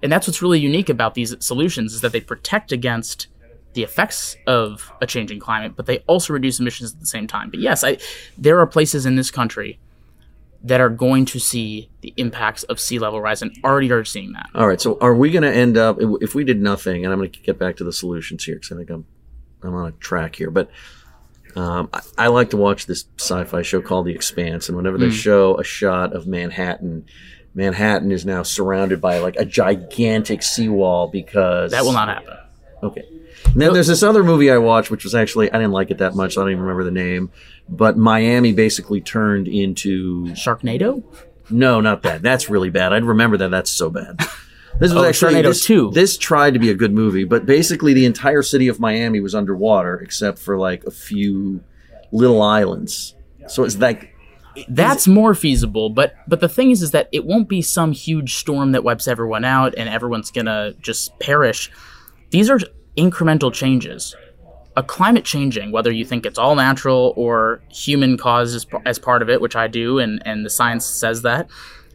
And 0.04 0.12
that's 0.12 0.28
what's 0.28 0.42
really 0.42 0.60
unique 0.60 0.90
about 0.90 1.14
these 1.14 1.34
solutions 1.40 1.94
is 1.94 2.02
that 2.02 2.12
they 2.12 2.22
protect 2.22 2.72
against 2.72 3.28
the 3.74 3.84
effects 3.84 4.36
of 4.48 4.92
a 5.02 5.08
changing 5.08 5.40
climate, 5.40 5.74
but 5.76 5.86
they 5.86 6.00
also 6.00 6.34
reduce 6.34 6.60
emissions 6.60 6.94
at 6.94 7.00
the 7.00 7.06
same 7.06 7.28
time. 7.28 7.50
But 7.50 7.60
yes, 7.62 7.84
I, 7.84 7.98
there 8.38 8.60
are 8.60 8.68
places 8.68 9.06
in 9.06 9.16
this 9.16 9.32
country 9.32 9.80
that 10.64 10.80
are 10.80 10.90
going 10.90 11.26
to 11.26 11.40
see 11.40 11.90
the 12.02 12.14
impacts 12.18 12.64
of 12.64 12.80
sea 12.80 13.00
level 13.00 13.20
rise 13.22 13.42
and 13.42 13.52
already 13.64 13.92
are 13.92 14.04
seeing 14.06 14.34
that. 14.34 14.48
All 14.54 14.68
right. 14.68 14.80
So 14.80 14.98
are 15.02 15.16
we 15.16 15.32
going 15.32 15.44
to 15.44 15.52
end 15.52 15.76
up 15.78 15.98
if 16.22 16.36
we 16.36 16.44
did 16.44 16.62
nothing? 16.62 17.04
And 17.04 17.12
I'm 17.14 17.20
going 17.20 17.32
to 17.32 17.40
get 17.40 17.58
back 17.58 17.78
to 17.78 17.84
the 17.84 17.94
solutions 17.94 18.44
here 18.44 18.56
because 18.56 18.72
I 18.72 18.76
think 18.76 18.90
I'm 18.90 19.06
I'm 19.64 19.74
on 19.74 19.88
a 19.88 19.92
track 19.94 20.36
here. 20.36 20.52
But 20.52 20.70
um, 21.56 21.90
I, 21.94 22.02
I 22.18 22.28
like 22.28 22.52
to 22.52 22.58
watch 22.58 22.86
this 22.86 23.06
sci-fi 23.18 23.62
show 23.62 23.82
called 23.82 24.06
The 24.06 24.14
Expanse, 24.14 24.68
and 24.70 24.76
whenever 24.78 24.98
they 24.98 25.08
Hmm. 25.08 25.12
show 25.12 25.58
a 25.60 25.64
shot 25.64 26.14
of 26.14 26.28
Manhattan, 26.28 27.06
Manhattan 27.56 28.12
is 28.12 28.26
now 28.26 28.44
surrounded 28.44 29.02
by 29.02 29.18
like 29.20 29.36
a 29.38 29.46
gigantic 29.46 30.44
seawall 30.44 31.08
because 31.08 31.72
That 31.72 31.84
will 31.84 31.92
not 31.94 32.08
happen. 32.08 32.38
Okay. 32.84 33.04
And 33.46 33.62
then 33.62 33.74
there's 33.74 33.88
this 33.88 34.04
other 34.04 34.24
movie 34.24 34.50
I 34.52 34.58
watched, 34.58 34.92
which 34.92 35.04
was 35.04 35.14
actually 35.16 35.52
I 35.52 35.58
didn't 35.58 35.72
like 35.74 35.92
it 35.92 35.98
that 35.98 36.16
much. 36.16 36.34
So 36.36 36.42
I 36.42 36.46
don't 36.46 36.52
even 36.52 36.62
remember 36.64 36.84
the 36.84 36.92
name. 36.92 37.32
But 37.68 37.98
Miami 37.98 38.54
basically 38.54 39.02
turned 39.02 39.48
into 39.48 40.26
Sharknado? 40.28 41.04
no, 41.50 41.82
not 41.82 42.04
that. 42.04 42.22
That's 42.22 42.50
really 42.50 42.70
bad. 42.70 42.94
I'd 42.94 43.04
remember 43.04 43.38
that. 43.38 43.52
That's 43.52 43.72
so 43.72 43.90
bad. 43.90 44.18
This 44.80 44.94
was 44.94 45.04
Oh, 45.04 45.06
actually 45.06 45.36
Sharknado 45.36 45.44
this, 45.50 45.66
2. 45.66 45.92
This 45.94 46.18
tried 46.18 46.54
to 46.54 46.60
be 46.60 46.70
a 46.70 46.74
good 46.74 46.94
movie, 46.94 47.24
but 47.26 47.46
basically 47.46 47.94
the 47.94 48.06
entire 48.06 48.42
city 48.42 48.68
of 48.68 48.80
Miami 48.80 49.20
was 49.20 49.36
underwater 49.36 49.98
except 49.98 50.40
for 50.40 50.58
like 50.58 50.84
a 50.86 50.92
few 50.92 51.62
little 52.12 52.42
islands. 52.42 53.16
So 53.48 53.64
it's 53.64 53.78
like 53.78 54.16
That's 54.70 55.08
more 55.08 55.36
feasible, 55.36 55.90
but 55.90 56.16
but 56.28 56.40
the 56.40 56.50
thing 56.50 56.72
is 56.72 56.82
is 56.82 56.92
that 56.92 57.10
it 57.12 57.26
won't 57.26 57.48
be 57.50 57.62
some 57.62 57.92
huge 57.92 58.36
storm 58.36 58.72
that 58.72 58.84
wipes 58.84 59.08
everyone 59.08 59.44
out 59.46 59.74
and 59.78 59.88
everyone's 59.90 60.32
going 60.32 60.46
to 60.48 60.74
just 60.82 61.20
perish. 61.20 61.70
These 62.32 62.50
are 62.50 62.60
incremental 62.98 63.54
changes. 63.54 64.16
A 64.78 64.84
climate 64.84 65.26
changing, 65.26 65.72
whether 65.72 65.92
you 65.92 66.06
think 66.06 66.26
it's 66.26 66.38
all 66.38 66.56
natural 66.56 67.14
or 67.18 67.62
human 67.70 68.18
caused 68.18 68.56
as, 68.56 68.66
as 68.86 69.00
part 69.00 69.22
of 69.22 69.30
it, 69.30 69.42
which 69.42 69.56
I 69.56 69.68
do, 69.68 70.00
and, 70.00 70.22
and 70.26 70.46
the 70.46 70.50
science 70.50 70.86
says 70.86 71.24
that, 71.24 71.50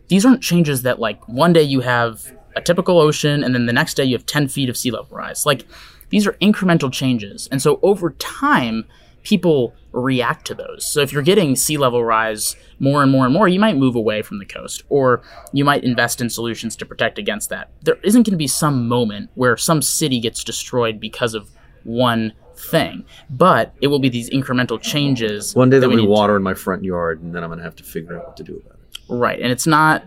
these 0.09 0.27
aren't 0.27 0.43
changes 0.43 0.83
that, 0.83 0.99
like, 0.99 1.27
one 1.27 1.53
day 1.53 1.63
you 1.63 1.81
have 1.81 2.33
a 2.55 2.61
typical 2.61 3.01
ocean 3.01 3.43
and 3.43 3.55
then 3.55 3.67
the 3.67 3.73
next 3.73 3.95
day 3.95 4.05
you 4.05 4.15
have 4.15 4.27
10 4.27 4.49
feet 4.49 4.69
of 4.69 4.77
sea 4.77 4.91
level 4.91 5.17
rise. 5.17 5.47
Like, 5.47 5.67
these 6.11 6.27
are 6.27 6.33
incremental 6.35 6.93
changes. 6.93 7.49
And 7.51 7.61
so 7.61 7.81
over 7.83 8.11
time, 8.11 8.85
people 9.27 9.75
react 9.91 10.47
to 10.47 10.55
those. 10.55 10.87
So 10.87 11.01
if 11.01 11.13
you're 11.13 11.23
getting 11.23 11.57
sea 11.57 11.77
level 11.77 12.05
rise 12.05 12.55
more 12.79 13.03
and 13.03 13.11
more 13.11 13.25
and 13.25 13.35
more, 13.35 13.49
you 13.49 13.59
might 13.59 13.77
move 13.77 13.97
away 13.97 14.23
from 14.23 14.39
the 14.39 14.45
coast 14.45 14.85
or 14.89 15.21
you 15.53 15.65
might 15.65 15.83
invest 15.83 16.21
in 16.21 16.31
solutions 16.31 16.77
to 16.77 16.87
protect 16.87 17.19
against 17.19 17.51
that. 17.51 17.73
There 17.83 17.99
isn't 18.05 18.23
going 18.23 18.35
to 18.35 18.39
be 18.39 18.47
some 18.47 18.87
moment 18.87 19.31
where 19.35 19.57
some 19.57 19.83
city 19.83 20.21
gets 20.21 20.45
destroyed 20.45 21.01
because 21.01 21.35
of 21.35 21.51
one 21.83 22.35
thing, 22.57 23.05
but 23.29 23.75
it 23.81 23.89
will 23.89 23.99
be 23.99 24.09
these 24.09 24.31
incremental 24.31 24.81
changes. 24.81 25.57
one 25.57 25.71
day 25.71 25.81
there'll 25.81 25.97
be 25.97 26.07
water 26.07 26.37
in 26.37 26.43
my 26.43 26.55
front 26.55 26.85
yard, 26.85 27.21
and 27.21 27.35
then 27.35 27.43
I'm 27.43 27.51
gonna 27.51 27.63
have 27.63 27.77
to 27.77 27.85
figure 27.85 28.17
out 28.17 28.29
what 28.29 28.37
to 28.39 28.45
do 28.45 28.57
about 28.57 28.79
it. 28.79 28.99
Right. 29.09 29.41
And 29.41 29.53
it's 29.53 29.67
not 29.67 30.05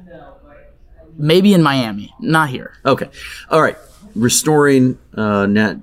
maybe 1.18 1.54
in 1.54 1.62
Miami, 1.62 2.14
not 2.20 2.50
here. 2.50 2.74
Okay. 2.86 3.10
All 3.50 3.62
right. 3.62 3.78
Restoring 4.15 4.98
uh, 5.15 5.45
nat- 5.45 5.78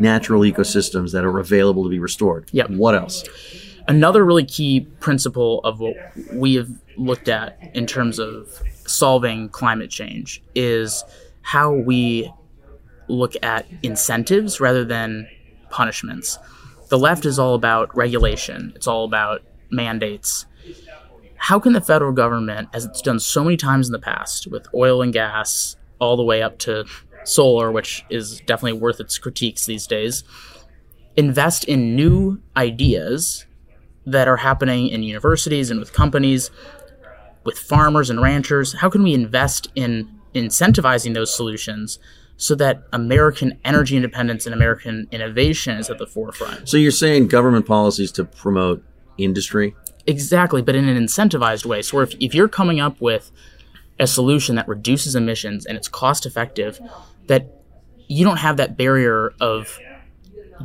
natural 0.00 0.42
ecosystems 0.42 1.12
that 1.12 1.24
are 1.24 1.38
available 1.38 1.82
to 1.84 1.90
be 1.90 1.98
restored. 1.98 2.48
Yep. 2.52 2.70
What 2.70 2.94
else? 2.94 3.24
another 3.88 4.24
really 4.24 4.44
key 4.44 4.80
principle 5.00 5.60
of 5.64 5.80
what 5.80 5.94
we 6.32 6.54
have 6.54 6.70
looked 6.96 7.28
at 7.28 7.58
in 7.74 7.86
terms 7.86 8.18
of 8.18 8.62
solving 8.86 9.48
climate 9.48 9.90
change 9.90 10.42
is 10.54 11.04
how 11.42 11.72
we 11.72 12.30
look 13.08 13.34
at 13.42 13.66
incentives 13.82 14.60
rather 14.60 14.84
than 14.84 15.28
punishments. 15.70 16.38
The 16.88 16.98
left 16.98 17.24
is 17.24 17.38
all 17.38 17.54
about 17.54 17.94
regulation, 17.96 18.72
it's 18.74 18.86
all 18.86 19.04
about 19.04 19.42
mandates. 19.70 20.46
How 21.36 21.58
can 21.58 21.74
the 21.74 21.80
federal 21.80 22.12
government, 22.12 22.68
as 22.72 22.86
it's 22.86 23.02
done 23.02 23.20
so 23.20 23.44
many 23.44 23.56
times 23.56 23.88
in 23.88 23.92
the 23.92 23.98
past 23.98 24.46
with 24.46 24.66
oil 24.72 25.02
and 25.02 25.12
gas, 25.12 25.76
all 25.98 26.16
the 26.16 26.22
way 26.22 26.42
up 26.42 26.58
to 26.60 26.84
solar, 27.24 27.72
which 27.72 28.04
is 28.10 28.40
definitely 28.40 28.78
worth 28.78 29.00
its 29.00 29.18
critiques 29.18 29.66
these 29.66 29.86
days, 29.86 30.24
invest 31.16 31.64
in 31.64 31.96
new 31.96 32.40
ideas 32.56 33.46
that 34.06 34.28
are 34.28 34.36
happening 34.36 34.88
in 34.88 35.02
universities 35.02 35.70
and 35.70 35.80
with 35.80 35.92
companies, 35.92 36.50
with 37.44 37.58
farmers 37.58 38.10
and 38.10 38.20
ranchers? 38.20 38.74
How 38.74 38.90
can 38.90 39.02
we 39.02 39.14
invest 39.14 39.68
in 39.74 40.10
incentivizing 40.34 41.14
those 41.14 41.34
solutions 41.34 41.98
so 42.36 42.54
that 42.56 42.82
American 42.92 43.58
energy 43.64 43.96
independence 43.96 44.44
and 44.44 44.54
American 44.54 45.06
innovation 45.10 45.78
is 45.78 45.88
at 45.88 45.98
the 45.98 46.06
forefront? 46.06 46.68
So 46.68 46.76
you're 46.76 46.90
saying 46.90 47.28
government 47.28 47.66
policies 47.66 48.10
to 48.12 48.24
promote 48.24 48.84
industry? 49.16 49.74
Exactly, 50.06 50.60
but 50.60 50.74
in 50.74 50.88
an 50.88 51.02
incentivized 51.02 51.64
way. 51.64 51.80
So 51.80 52.00
if, 52.00 52.14
if 52.20 52.34
you're 52.34 52.48
coming 52.48 52.80
up 52.80 53.00
with 53.00 53.30
a 53.98 54.06
solution 54.06 54.56
that 54.56 54.66
reduces 54.68 55.14
emissions 55.14 55.64
and 55.64 55.76
it's 55.76 55.88
cost 55.88 56.26
effective, 56.26 56.80
that 57.26 57.50
you 58.08 58.24
don't 58.24 58.38
have 58.38 58.56
that 58.58 58.76
barrier 58.76 59.34
of 59.40 59.78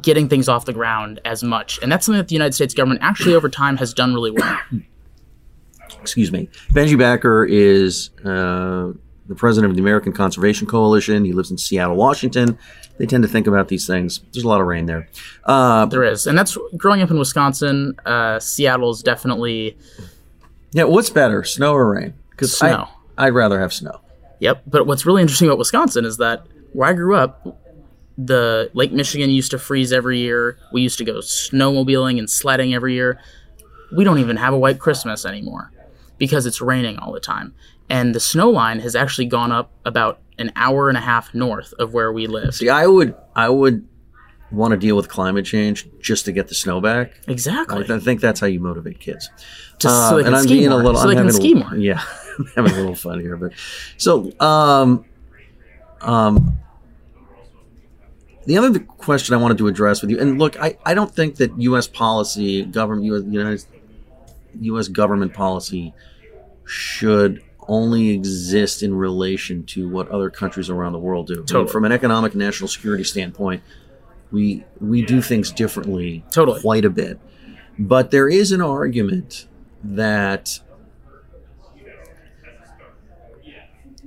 getting 0.01 0.29
things 0.29 0.47
off 0.47 0.65
the 0.65 0.73
ground 0.73 1.19
as 1.25 1.43
much. 1.43 1.79
And 1.81 1.91
that's 1.91 2.05
something 2.05 2.19
that 2.19 2.27
the 2.27 2.35
United 2.35 2.53
States 2.53 2.73
government 2.73 3.01
actually 3.03 3.35
over 3.35 3.49
time 3.49 3.77
has 3.77 3.93
done 3.93 4.13
really 4.13 4.31
well. 4.31 4.59
Excuse 6.01 6.31
me. 6.31 6.49
Benji 6.71 6.97
Backer 6.97 7.45
is 7.45 8.11
uh, 8.23 8.93
the 9.27 9.35
president 9.35 9.71
of 9.71 9.75
the 9.75 9.81
American 9.81 10.13
Conservation 10.13 10.67
Coalition. 10.67 11.25
He 11.25 11.33
lives 11.33 11.51
in 11.51 11.57
Seattle, 11.57 11.95
Washington. 11.95 12.57
They 12.97 13.05
tend 13.05 13.23
to 13.23 13.29
think 13.29 13.47
about 13.47 13.67
these 13.69 13.87
things. 13.87 14.21
There's 14.31 14.43
a 14.43 14.47
lot 14.47 14.61
of 14.61 14.67
rain 14.67 14.85
there. 14.85 15.09
Uh, 15.45 15.85
there 15.85 16.03
is. 16.03 16.27
And 16.27 16.37
that's 16.37 16.57
growing 16.77 17.01
up 17.01 17.09
in 17.09 17.17
Wisconsin, 17.17 17.95
uh, 18.05 18.39
Seattle 18.39 18.91
is 18.91 19.01
definitely. 19.01 19.77
Yeah, 20.71 20.83
what's 20.83 21.09
better, 21.09 21.43
snow 21.43 21.73
or 21.73 21.93
rain? 21.93 22.13
Because 22.31 22.57
snow. 22.57 22.87
I, 23.17 23.27
I'd 23.27 23.33
rather 23.33 23.59
have 23.59 23.73
snow. 23.73 24.01
Yep. 24.39 24.63
But 24.67 24.87
what's 24.87 25.05
really 25.05 25.21
interesting 25.21 25.47
about 25.47 25.57
Wisconsin 25.57 26.05
is 26.05 26.17
that 26.17 26.45
where 26.73 26.89
I 26.89 26.93
grew 26.93 27.15
up, 27.15 27.57
the 28.17 28.69
Lake 28.73 28.91
Michigan 28.91 29.29
used 29.29 29.51
to 29.51 29.59
freeze 29.59 29.93
every 29.93 30.19
year. 30.19 30.57
We 30.73 30.81
used 30.81 30.97
to 30.97 31.05
go 31.05 31.15
snowmobiling 31.15 32.19
and 32.19 32.29
sledding 32.29 32.73
every 32.73 32.93
year. 32.93 33.19
We 33.95 34.03
don't 34.03 34.19
even 34.19 34.37
have 34.37 34.53
a 34.53 34.57
white 34.57 34.79
Christmas 34.79 35.25
anymore 35.25 35.71
because 36.17 36.45
it's 36.45 36.61
raining 36.61 36.97
all 36.97 37.11
the 37.11 37.19
time. 37.19 37.55
And 37.89 38.13
the 38.13 38.19
snow 38.19 38.49
line 38.49 38.79
has 38.81 38.95
actually 38.95 39.25
gone 39.25 39.51
up 39.51 39.71
about 39.85 40.19
an 40.37 40.51
hour 40.55 40.89
and 40.89 40.97
a 40.97 41.01
half 41.01 41.33
north 41.33 41.73
of 41.79 41.93
where 41.93 42.11
we 42.11 42.27
live. 42.27 42.55
See, 42.55 42.69
I 42.69 42.85
would 42.87 43.15
I 43.35 43.49
would 43.49 43.87
want 44.51 44.71
to 44.71 44.77
deal 44.77 44.95
with 44.95 45.09
climate 45.09 45.45
change 45.45 45.87
just 45.99 46.25
to 46.25 46.31
get 46.31 46.47
the 46.47 46.55
snow 46.55 46.81
back. 46.81 47.13
Exactly. 47.27 47.85
I, 47.89 47.95
I 47.95 47.99
think 47.99 48.21
that's 48.21 48.39
how 48.39 48.47
you 48.47 48.59
motivate 48.59 48.99
kids. 48.99 49.29
Just 49.79 49.85
uh, 49.85 50.09
so 50.09 50.15
they 50.17 50.23
can 50.23 50.27
and 50.27 50.35
I'm 50.35 50.43
ski 50.43 50.59
being 50.59 50.69
more. 50.69 50.81
a 50.81 50.83
little 50.83 51.01
so 51.01 51.07
they 51.07 51.15
can 51.15 51.31
ski 51.31 51.53
more. 51.53 51.75
Yeah. 51.75 52.03
I'm 52.55 52.65
having 52.65 52.71
a 52.73 52.75
little 52.77 52.95
fun 52.95 53.19
here, 53.19 53.37
but 53.37 53.53
so 53.97 54.31
um 54.39 55.05
um 56.01 56.57
the 58.45 58.57
other 58.57 58.79
question 58.79 59.35
I 59.35 59.37
wanted 59.37 59.59
to 59.59 59.67
address 59.67 60.01
with 60.01 60.09
you, 60.09 60.19
and 60.19 60.39
look, 60.39 60.59
I, 60.59 60.75
I 60.83 60.95
don't 60.95 61.13
think 61.13 61.35
that 61.35 61.55
U.S. 61.61 61.85
policy, 61.85 62.65
government, 62.65 63.05
U.S. 63.05 63.23
United, 63.29 63.65
U.S. 64.61 64.87
government 64.87 65.35
policy, 65.35 65.93
should 66.65 67.43
only 67.67 68.09
exist 68.09 68.81
in 68.81 68.95
relation 68.95 69.63
to 69.67 69.87
what 69.87 70.09
other 70.09 70.31
countries 70.31 70.69
around 70.69 70.93
the 70.93 70.99
world 70.99 71.27
do. 71.27 71.35
Totally. 71.35 71.59
I 71.59 71.63
mean, 71.63 71.71
from 71.71 71.85
an 71.85 71.91
economic 71.91 72.31
and 72.31 72.39
national 72.39 72.69
security 72.69 73.03
standpoint, 73.03 73.61
we 74.31 74.65
we 74.81 75.03
do 75.03 75.21
things 75.21 75.51
differently, 75.51 76.23
totally, 76.31 76.59
quite 76.61 76.85
a 76.85 76.89
bit. 76.89 77.19
But 77.77 78.09
there 78.09 78.27
is 78.27 78.51
an 78.51 78.61
argument 78.61 79.47
that 79.83 80.59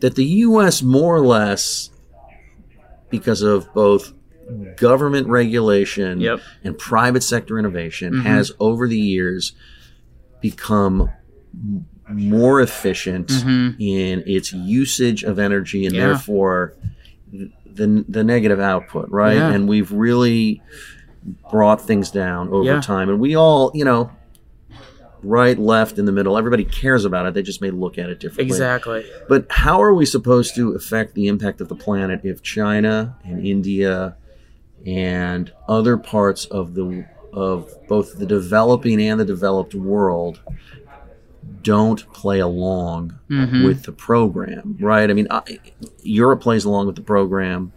that 0.03 0.17
the 0.17 0.25
U.S. 0.25 0.83
more 0.83 1.15
or 1.15 1.25
less, 1.25 1.91
because 3.09 3.41
of 3.41 3.73
both 3.73 4.13
government 4.77 5.29
regulation 5.29 6.21
yep. 6.21 6.41
and 6.65 6.77
private 6.77 7.23
sector 7.23 7.57
innovation 7.57 8.13
mm-hmm. 8.13 8.27
has 8.27 8.51
over 8.59 8.89
the 8.89 8.99
years 8.99 9.53
become 10.41 11.09
more 12.09 12.61
efficient 12.61 13.29
mm-hmm. 13.29 13.81
in 13.81 14.25
its 14.27 14.53
usage 14.53 15.23
of 15.23 15.39
energy 15.39 15.87
and 15.87 15.95
yeah. 15.95 16.09
therefore 16.09 16.75
the 17.65 18.05
the 18.09 18.25
negative 18.25 18.59
output, 18.59 19.09
right? 19.09 19.37
Yeah. 19.37 19.53
And 19.53 19.69
we've 19.69 19.93
really 19.93 20.61
brought 21.49 21.81
things 21.81 22.11
down 22.11 22.49
over 22.49 22.65
yeah. 22.65 22.81
time. 22.81 23.09
And 23.09 23.21
we 23.21 23.37
all, 23.37 23.71
you 23.73 23.85
know, 23.85 24.11
right, 25.23 25.59
left, 25.59 25.99
in 25.99 26.05
the 26.05 26.13
middle, 26.13 26.37
everybody 26.37 26.65
cares 26.65 27.05
about 27.05 27.27
it. 27.27 27.35
They 27.35 27.43
just 27.43 27.61
may 27.61 27.71
look 27.71 27.99
at 27.99 28.11
it 28.11 28.21
differently. 28.21 28.47
Exactly. 28.47 29.05
But 29.29 29.47
how 29.51 29.83
are 29.83 29.95
we 29.95 30.07
supposed 30.07 30.55
to 30.57 30.73
affect 30.75 31.15
the 31.15 31.29
impact 31.29 31.61
of 31.61 31.69
the 31.69 31.77
planet 31.77 32.21
if 32.25 32.43
China 32.43 33.17
and 33.25 33.47
India 33.47 34.17
and 34.85 35.53
other 35.69 35.97
parts 35.97 36.45
of 36.47 36.75
the 36.75 37.07
of 37.33 37.71
both 37.89 38.19
the 38.19 38.27
developing 38.27 39.01
and 39.01 39.19
the 39.19 39.25
developed 39.25 39.75
world 39.75 40.41
don't 41.63 42.13
play 42.13 42.41
along 42.41 43.19
mm-hmm. 43.31 43.65
with 43.65 43.85
the 43.85 43.93
program, 43.93 44.77
right? 44.81 45.09
I 45.09 45.15
mean, 45.15 45.29
I, 45.31 45.59
Europe 46.03 46.43
plays 46.43 46.65
along 46.65 46.87
with 46.87 46.97
the 46.97 47.03
program, 47.03 47.73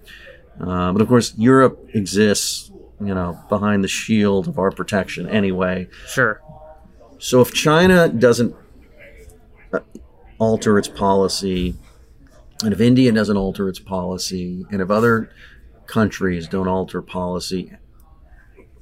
uh, 0.60 0.92
but 0.92 1.02
of 1.02 1.08
course, 1.08 1.34
Europe 1.38 1.90
exists, 1.94 2.72
you 3.00 3.14
know, 3.14 3.40
behind 3.48 3.84
the 3.84 3.88
shield 3.88 4.48
of 4.48 4.60
our 4.60 4.72
protection 4.72 5.30
anyway. 5.30 5.88
Sure. 6.08 6.42
So 7.20 7.42
if 7.42 7.54
China 7.54 8.08
doesn't 8.10 8.56
uh, 9.74 9.80
alter 10.38 10.78
its 10.78 10.88
policy, 10.88 11.76
and 12.64 12.74
if 12.74 12.80
India 12.80 13.12
doesn't 13.12 13.38
alter 13.38 13.68
its 13.70 13.80
policy, 13.80 14.66
and 14.72 14.82
if 14.82 14.90
other 14.90 15.30
countries 15.88 16.48
don't 16.48 16.68
alter 16.68 17.02
policy. 17.02 17.72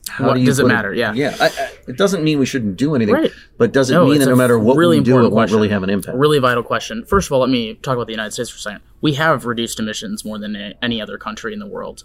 How 0.10 0.28
what, 0.28 0.34
do 0.36 0.46
does 0.46 0.60
it 0.60 0.68
matter? 0.68 0.92
It, 0.92 0.98
yeah, 0.98 1.14
yeah. 1.14 1.36
I, 1.40 1.46
I, 1.46 1.72
it 1.88 1.98
doesn't 1.98 2.24
mean 2.24 2.38
we 2.38 2.46
shouldn't 2.46 2.76
do 2.76 2.94
anything, 2.94 3.16
right. 3.16 3.32
but 3.58 3.72
does 3.72 3.90
it 3.90 3.94
no, 3.94 4.06
mean 4.06 4.20
that 4.20 4.28
no 4.28 4.36
matter 4.36 4.60
what 4.60 4.76
really 4.76 5.00
we 5.00 5.06
do, 5.06 5.26
it 5.26 5.32
won't 5.32 5.52
really 5.52 5.70
have 5.70 5.82
an 5.82 5.90
impact? 5.90 6.18
Really 6.18 6.40
vital 6.40 6.62
question. 6.62 7.06
First 7.06 7.28
of 7.28 7.32
all, 7.32 7.40
let 7.40 7.50
me 7.50 7.76
talk 7.76 7.96
about 7.96 8.08
the 8.08 8.14
United 8.14 8.32
States 8.32 8.50
for 8.50 8.58
a 8.58 8.60
second. 8.60 8.82
We 9.02 9.14
have 9.14 9.46
reduced 9.46 9.80
emissions 9.80 10.26
more 10.26 10.38
than 10.38 10.56
any 10.82 11.02
other 11.02 11.18
country 11.18 11.54
in 11.54 11.60
the 11.60 11.68
world, 11.68 12.04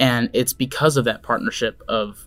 and 0.00 0.28
it's 0.32 0.52
because 0.52 0.96
of 0.96 1.04
that 1.04 1.22
partnership 1.22 1.82
of 1.88 2.26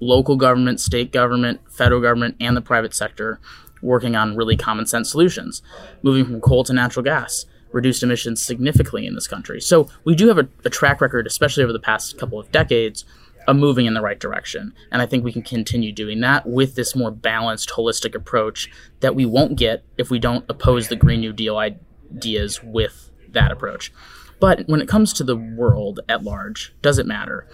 local 0.00 0.36
government, 0.36 0.80
state 0.80 1.12
government, 1.12 1.60
federal 1.70 2.00
government, 2.00 2.36
and 2.40 2.56
the 2.56 2.60
private 2.60 2.94
sector 2.94 3.40
working 3.82 4.16
on 4.16 4.36
really 4.36 4.56
common 4.56 4.86
sense 4.86 5.10
solutions, 5.10 5.62
moving 6.02 6.24
from 6.24 6.40
coal 6.40 6.64
to 6.64 6.72
natural 6.72 7.04
gas 7.04 7.46
reduced 7.72 8.02
emissions 8.02 8.40
significantly 8.40 9.06
in 9.06 9.14
this 9.14 9.26
country. 9.26 9.60
So 9.60 9.88
we 10.04 10.14
do 10.14 10.28
have 10.28 10.38
a, 10.38 10.48
a 10.64 10.70
track 10.70 11.00
record, 11.00 11.26
especially 11.26 11.62
over 11.62 11.72
the 11.72 11.78
past 11.78 12.18
couple 12.18 12.38
of 12.38 12.50
decades, 12.50 13.04
of 13.46 13.56
moving 13.56 13.86
in 13.86 13.94
the 13.94 14.00
right 14.00 14.18
direction. 14.18 14.72
And 14.90 15.02
I 15.02 15.06
think 15.06 15.24
we 15.24 15.32
can 15.32 15.42
continue 15.42 15.92
doing 15.92 16.20
that 16.20 16.46
with 16.46 16.74
this 16.74 16.96
more 16.96 17.10
balanced, 17.10 17.70
holistic 17.70 18.14
approach 18.14 18.70
that 19.00 19.14
we 19.14 19.24
won't 19.24 19.56
get 19.56 19.84
if 19.98 20.10
we 20.10 20.18
don't 20.18 20.44
oppose 20.48 20.88
the 20.88 20.96
Green 20.96 21.20
New 21.20 21.32
Deal 21.32 21.56
ideas 21.58 22.62
with 22.62 23.10
that 23.30 23.52
approach. 23.52 23.92
But 24.40 24.66
when 24.66 24.80
it 24.80 24.88
comes 24.88 25.12
to 25.14 25.24
the 25.24 25.36
world 25.36 26.00
at 26.08 26.24
large, 26.24 26.74
does 26.82 26.98
it 26.98 27.06
matter? 27.06 27.46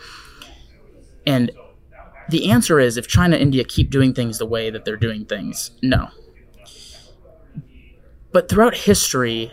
And 1.27 1.51
the 2.29 2.51
answer 2.51 2.79
is 2.79 2.97
if 2.97 3.07
China 3.07 3.37
and 3.37 3.43
India 3.43 3.65
keep 3.65 3.91
doing 3.91 4.15
things 4.15 4.39
the 4.39 4.47
way 4.47 4.71
that 4.71 4.85
they're 4.85 4.97
doing 4.97 5.25
things, 5.25 5.71
no. 5.83 6.09
But 8.33 8.49
throughout 8.49 8.75
history, 8.75 9.53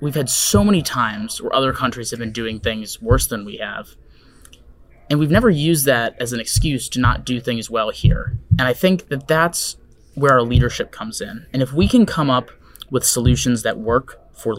we've 0.00 0.14
had 0.14 0.28
so 0.28 0.64
many 0.64 0.82
times 0.82 1.40
where 1.40 1.54
other 1.54 1.72
countries 1.72 2.10
have 2.10 2.20
been 2.20 2.32
doing 2.32 2.60
things 2.60 3.00
worse 3.00 3.26
than 3.26 3.44
we 3.44 3.58
have. 3.58 3.96
And 5.08 5.20
we've 5.20 5.30
never 5.30 5.50
used 5.50 5.86
that 5.86 6.16
as 6.20 6.32
an 6.32 6.40
excuse 6.40 6.88
to 6.90 7.00
not 7.00 7.24
do 7.24 7.40
things 7.40 7.70
well 7.70 7.90
here. 7.90 8.36
And 8.58 8.62
I 8.62 8.72
think 8.72 9.08
that 9.08 9.28
that's 9.28 9.76
where 10.14 10.32
our 10.32 10.42
leadership 10.42 10.90
comes 10.90 11.20
in. 11.20 11.46
And 11.52 11.62
if 11.62 11.72
we 11.72 11.86
can 11.86 12.06
come 12.06 12.30
up 12.30 12.50
with 12.90 13.04
solutions 13.04 13.62
that 13.62 13.78
work 13.78 14.20
for 14.32 14.56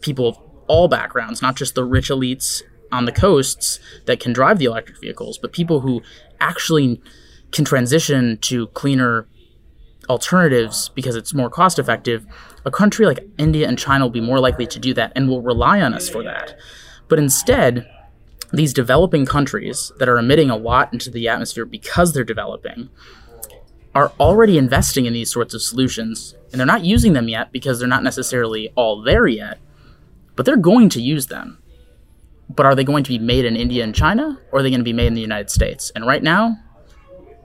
people 0.00 0.28
of 0.28 0.38
all 0.66 0.88
backgrounds, 0.88 1.40
not 1.40 1.56
just 1.56 1.74
the 1.74 1.84
rich 1.84 2.08
elites 2.08 2.62
on 2.92 3.04
the 3.04 3.12
coasts 3.12 3.78
that 4.06 4.20
can 4.20 4.32
drive 4.32 4.58
the 4.58 4.64
electric 4.64 5.00
vehicles, 5.00 5.38
but 5.38 5.52
people 5.52 5.80
who 5.80 6.02
actually 6.40 7.00
can 7.52 7.64
transition 7.64 8.38
to 8.38 8.68
cleaner 8.68 9.26
alternatives 10.08 10.88
because 10.90 11.14
it's 11.16 11.34
more 11.34 11.50
cost 11.50 11.78
effective, 11.78 12.26
a 12.64 12.70
country 12.70 13.06
like 13.06 13.20
India 13.38 13.66
and 13.66 13.78
China 13.78 14.04
will 14.04 14.10
be 14.10 14.20
more 14.20 14.40
likely 14.40 14.66
to 14.66 14.78
do 14.78 14.92
that 14.94 15.12
and 15.14 15.28
will 15.28 15.42
rely 15.42 15.80
on 15.80 15.94
us 15.94 16.08
for 16.08 16.22
that. 16.22 16.58
But 17.08 17.18
instead, 17.18 17.88
these 18.52 18.72
developing 18.72 19.26
countries 19.26 19.92
that 19.98 20.08
are 20.08 20.18
emitting 20.18 20.50
a 20.50 20.56
lot 20.56 20.92
into 20.92 21.10
the 21.10 21.28
atmosphere 21.28 21.64
because 21.64 22.12
they're 22.12 22.24
developing 22.24 22.90
are 23.94 24.12
already 24.20 24.58
investing 24.58 25.06
in 25.06 25.12
these 25.12 25.32
sorts 25.32 25.54
of 25.54 25.62
solutions 25.62 26.34
and 26.50 26.58
they're 26.58 26.66
not 26.66 26.84
using 26.84 27.12
them 27.12 27.28
yet 27.28 27.52
because 27.52 27.78
they're 27.78 27.88
not 27.88 28.02
necessarily 28.02 28.70
all 28.74 29.02
there 29.02 29.26
yet, 29.26 29.58
but 30.36 30.46
they're 30.46 30.56
going 30.56 30.88
to 30.88 31.00
use 31.00 31.26
them. 31.26 31.59
But 32.52 32.66
are 32.66 32.74
they 32.74 32.84
going 32.84 33.04
to 33.04 33.10
be 33.10 33.18
made 33.18 33.44
in 33.44 33.54
India 33.54 33.84
and 33.84 33.94
China 33.94 34.38
or 34.50 34.58
are 34.58 34.62
they 34.62 34.70
going 34.70 34.80
to 34.80 34.84
be 34.84 34.92
made 34.92 35.06
in 35.06 35.14
the 35.14 35.20
United 35.20 35.50
States? 35.50 35.92
And 35.94 36.04
right 36.04 36.22
now, 36.22 36.56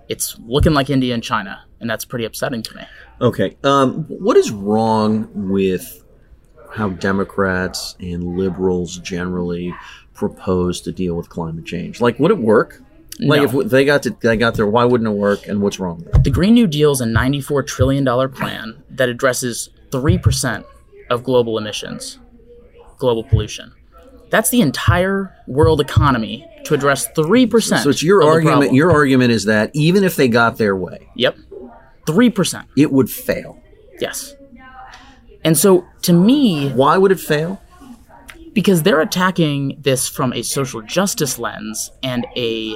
it's 0.09 0.37
looking 0.39 0.73
like 0.73 0.89
India 0.89 1.13
and 1.13 1.23
China, 1.23 1.63
and 1.79 1.89
that's 1.89 2.05
pretty 2.05 2.25
upsetting 2.25 2.63
to 2.63 2.75
me. 2.75 2.83
Okay, 3.21 3.57
um, 3.63 4.05
what 4.05 4.35
is 4.37 4.51
wrong 4.51 5.29
with 5.49 6.03
how 6.71 6.89
Democrats 6.89 7.95
and 7.99 8.37
liberals 8.37 8.97
generally 8.99 9.73
propose 10.13 10.81
to 10.81 10.91
deal 10.91 11.15
with 11.15 11.29
climate 11.29 11.65
change? 11.65 12.01
Like, 12.01 12.19
would 12.19 12.31
it 12.31 12.37
work? 12.37 12.81
Like, 13.19 13.49
no. 13.49 13.61
if 13.61 13.69
they 13.69 13.85
got 13.85 14.03
to, 14.03 14.09
they 14.09 14.35
got 14.35 14.55
there, 14.55 14.67
why 14.67 14.83
wouldn't 14.83 15.07
it 15.07 15.17
work? 15.17 15.47
And 15.47 15.61
what's 15.61 15.79
wrong? 15.79 16.05
The 16.21 16.29
Green 16.29 16.53
New 16.53 16.67
Deal 16.67 16.91
is 16.91 16.99
a 16.99 17.05
ninety-four 17.05 17.63
trillion 17.63 18.03
dollar 18.03 18.27
plan 18.27 18.83
that 18.89 19.07
addresses 19.07 19.69
three 19.91 20.17
percent 20.17 20.65
of 21.09 21.23
global 21.23 21.57
emissions, 21.57 22.19
global 22.97 23.23
pollution. 23.23 23.73
That's 24.35 24.49
the 24.49 24.59
entire 24.59 25.33
world 25.47 25.79
economy 25.79 26.45
to 26.65 26.73
address 26.73 27.07
three 27.15 27.47
percent. 27.47 27.83
So 27.83 27.89
it's 27.89 28.03
your 28.03 28.21
argument. 28.21 28.73
Your 28.73 28.91
argument 28.91 29.31
is 29.31 29.45
that 29.45 29.71
even 29.73 30.03
if 30.03 30.17
they 30.17 30.27
got 30.27 30.57
their 30.57 30.75
way, 30.75 31.07
yep, 31.15 31.37
three 32.05 32.29
percent, 32.29 32.67
it 32.75 32.91
would 32.91 33.09
fail. 33.09 33.57
Yes. 34.01 34.35
And 35.45 35.57
so 35.57 35.85
to 36.01 36.11
me, 36.11 36.69
Why 36.73 36.97
would 36.97 37.13
it 37.13 37.19
fail? 37.21 37.61
because 38.51 38.83
they're 38.83 38.99
attacking 38.99 39.77
this 39.79 40.09
from 40.09 40.33
a 40.33 40.41
social 40.41 40.81
justice 40.81 41.39
lens 41.39 41.89
and 42.03 42.27
a 42.35 42.75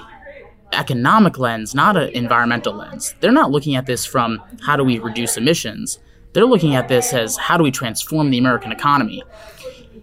economic 0.72 1.38
lens, 1.38 1.76
not 1.76 1.98
an 1.98 2.08
environmental 2.12 2.74
lens. 2.74 3.16
They're 3.20 3.34
not 3.34 3.52
looking 3.52 3.76
at 3.76 3.86
this 3.86 4.06
from 4.06 4.42
how 4.62 4.78
do 4.78 4.86
we 4.86 4.98
reduce 5.00 5.36
emissions. 5.36 6.00
They're 6.32 6.46
looking 6.46 6.76
at 6.76 6.88
this 6.88 7.12
as 7.12 7.36
how 7.36 7.58
do 7.58 7.64
we 7.64 7.72
transform 7.72 8.30
the 8.30 8.38
American 8.38 8.72
economy. 8.72 9.24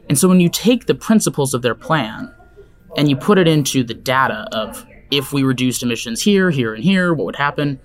And 0.08 0.18
so 0.18 0.28
when 0.28 0.40
you 0.40 0.48
take 0.48 0.86
the 0.86 0.94
principles 0.94 1.54
of 1.54 1.62
their 1.62 1.74
plan 1.74 2.32
and 2.96 3.08
you 3.08 3.16
put 3.16 3.38
it 3.38 3.48
into 3.48 3.82
the 3.82 3.94
data 3.94 4.48
of 4.52 4.86
if 5.10 5.32
we 5.32 5.42
reduced 5.42 5.82
emissions 5.82 6.22
here, 6.22 6.50
here, 6.50 6.74
and 6.74 6.82
here, 6.82 7.14
what 7.14 7.26
would 7.26 7.36
happen? 7.36 7.80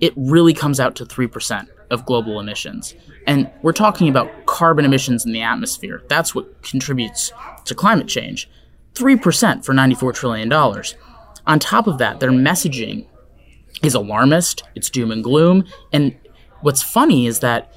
It 0.00 0.12
really 0.16 0.52
comes 0.52 0.80
out 0.80 0.96
to 0.96 1.06
3% 1.06 1.68
of 1.90 2.04
global 2.04 2.40
emissions. 2.40 2.94
And 3.26 3.50
we're 3.62 3.72
talking 3.72 4.08
about 4.08 4.46
carbon 4.46 4.84
emissions 4.84 5.24
in 5.24 5.32
the 5.32 5.42
atmosphere. 5.42 6.02
That's 6.08 6.34
what 6.34 6.62
contributes 6.62 7.32
to 7.64 7.74
climate 7.74 8.08
change. 8.08 8.48
3% 8.94 9.64
for 9.64 9.74
$94 9.74 10.14
trillion. 10.14 10.52
On 10.52 11.58
top 11.58 11.86
of 11.86 11.98
that, 11.98 12.20
their 12.20 12.30
messaging 12.30 13.06
is 13.82 13.94
alarmist, 13.94 14.64
it's 14.74 14.90
doom 14.90 15.10
and 15.10 15.22
gloom. 15.22 15.64
And 15.92 16.16
what's 16.62 16.82
funny 16.82 17.26
is 17.26 17.40
that 17.40 17.72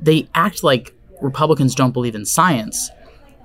they 0.00 0.28
act 0.34 0.62
like 0.62 0.94
Republicans 1.22 1.74
don't 1.74 1.92
believe 1.92 2.14
in 2.14 2.26
science. 2.26 2.90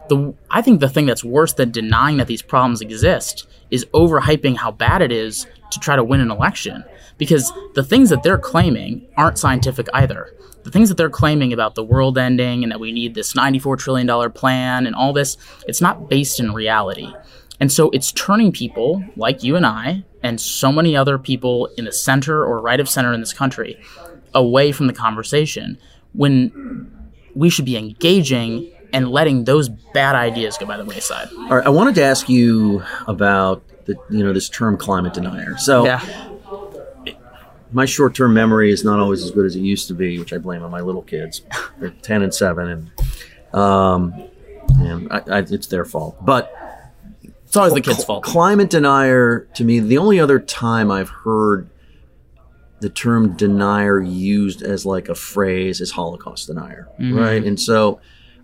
The, 0.09 0.33
I 0.49 0.61
think 0.61 0.79
the 0.79 0.89
thing 0.89 1.05
that's 1.05 1.23
worse 1.23 1.53
than 1.53 1.71
denying 1.71 2.17
that 2.17 2.27
these 2.27 2.41
problems 2.41 2.81
exist 2.81 3.47
is 3.71 3.85
overhyping 3.93 4.57
how 4.57 4.71
bad 4.71 5.01
it 5.01 5.11
is 5.11 5.45
to 5.71 5.79
try 5.79 5.95
to 5.95 6.03
win 6.03 6.19
an 6.19 6.31
election. 6.31 6.83
Because 7.17 7.51
the 7.75 7.83
things 7.83 8.09
that 8.09 8.23
they're 8.23 8.39
claiming 8.39 9.07
aren't 9.17 9.37
scientific 9.37 9.87
either. 9.93 10.35
The 10.63 10.71
things 10.71 10.89
that 10.89 10.97
they're 10.97 11.09
claiming 11.09 11.53
about 11.53 11.75
the 11.75 11.83
world 11.83 12.17
ending 12.17 12.63
and 12.63 12.71
that 12.71 12.79
we 12.79 12.91
need 12.91 13.13
this 13.13 13.33
$94 13.33 13.77
trillion 13.77 14.31
plan 14.31 14.85
and 14.85 14.95
all 14.95 15.13
this, 15.13 15.37
it's 15.67 15.81
not 15.81 16.09
based 16.09 16.39
in 16.39 16.53
reality. 16.53 17.13
And 17.59 17.71
so 17.71 17.89
it's 17.91 18.11
turning 18.11 18.51
people 18.51 19.03
like 19.15 19.43
you 19.43 19.55
and 19.55 19.65
I 19.65 20.03
and 20.23 20.39
so 20.39 20.71
many 20.71 20.95
other 20.95 21.17
people 21.17 21.67
in 21.77 21.85
the 21.85 21.91
center 21.91 22.43
or 22.43 22.59
right 22.59 22.79
of 22.79 22.89
center 22.89 23.13
in 23.13 23.19
this 23.19 23.33
country 23.33 23.79
away 24.33 24.71
from 24.71 24.87
the 24.87 24.93
conversation 24.93 25.77
when 26.13 27.11
we 27.35 27.49
should 27.49 27.65
be 27.65 27.77
engaging 27.77 28.71
and 28.93 29.09
letting 29.09 29.43
those 29.43 29.69
bad 29.69 30.15
ideas 30.15 30.57
go 30.57 30.65
by 30.65 30.77
the 30.77 30.85
wayside. 30.85 31.27
All 31.37 31.57
right, 31.57 31.65
I 31.65 31.69
wanted 31.69 31.95
to 31.95 32.03
ask 32.03 32.27
you 32.29 32.83
about 33.07 33.63
the 33.85 33.97
you 34.09 34.23
know 34.23 34.33
this 34.33 34.49
term 34.49 34.77
climate 34.77 35.13
denier. 35.13 35.57
So 35.57 35.85
Yeah. 35.85 36.01
my 37.71 37.85
short-term 37.85 38.33
memory 38.33 38.71
is 38.71 38.83
not 38.83 38.99
always 38.99 39.23
as 39.23 39.31
good 39.31 39.45
as 39.45 39.55
it 39.55 39.59
used 39.59 39.87
to 39.89 39.93
be, 39.93 40.17
which 40.19 40.33
I 40.33 40.37
blame 40.39 40.63
on 40.63 40.71
my 40.71 40.81
little 40.81 41.03
kids. 41.03 41.41
They're 41.79 41.89
ten 42.01 42.21
and 42.23 42.33
seven, 42.33 42.67
and 43.53 43.55
um, 43.59 44.13
and 44.79 45.11
I, 45.11 45.17
I, 45.27 45.37
it's 45.39 45.67
their 45.67 45.85
fault. 45.85 46.17
But 46.23 46.51
It's 47.45 47.55
always 47.57 47.73
the 47.73 47.81
kids' 47.81 48.03
fault. 48.03 48.23
climate 48.23 48.69
denier 48.69 49.47
to 49.55 49.63
me, 49.63 49.79
the 49.79 49.97
only 49.97 50.19
other 50.19 50.39
time 50.39 50.91
I've 50.91 51.09
heard 51.09 51.69
the 52.79 52.89
term 52.89 53.35
denier 53.35 53.99
used 53.99 54.61
as 54.61 54.85
like 54.85 55.09
a 55.09 55.15
phrase 55.15 55.81
is 55.81 55.91
Holocaust 55.91 56.47
denier, 56.47 56.87
right? 56.99 57.43
And 57.43 57.59
so 57.59 57.99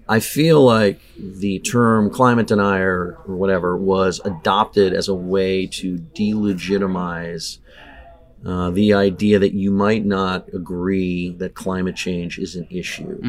I 0.08 0.20
feel 0.20 0.64
like 0.64 1.00
the 1.18 1.60
term 1.60 2.10
climate 2.12 2.48
denier 2.48 3.18
or 3.28 3.36
whatever 3.36 3.76
was 3.76 4.22
adopted 4.24 4.94
as 4.94 5.08
a 5.08 5.16
way 5.16 5.66
to 5.68 5.98
delegitimize 5.98 7.58
uh, 8.46 8.70
the 8.70 8.94
idea 8.94 9.40
that 9.40 9.54
you 9.54 9.72
might 9.72 10.06
not 10.06 10.48
agree 10.54 11.30
that 11.40 11.56
climate 11.56 11.96
change 11.96 12.38
is 12.38 12.56
an 12.56 12.68
issue, 12.70 13.20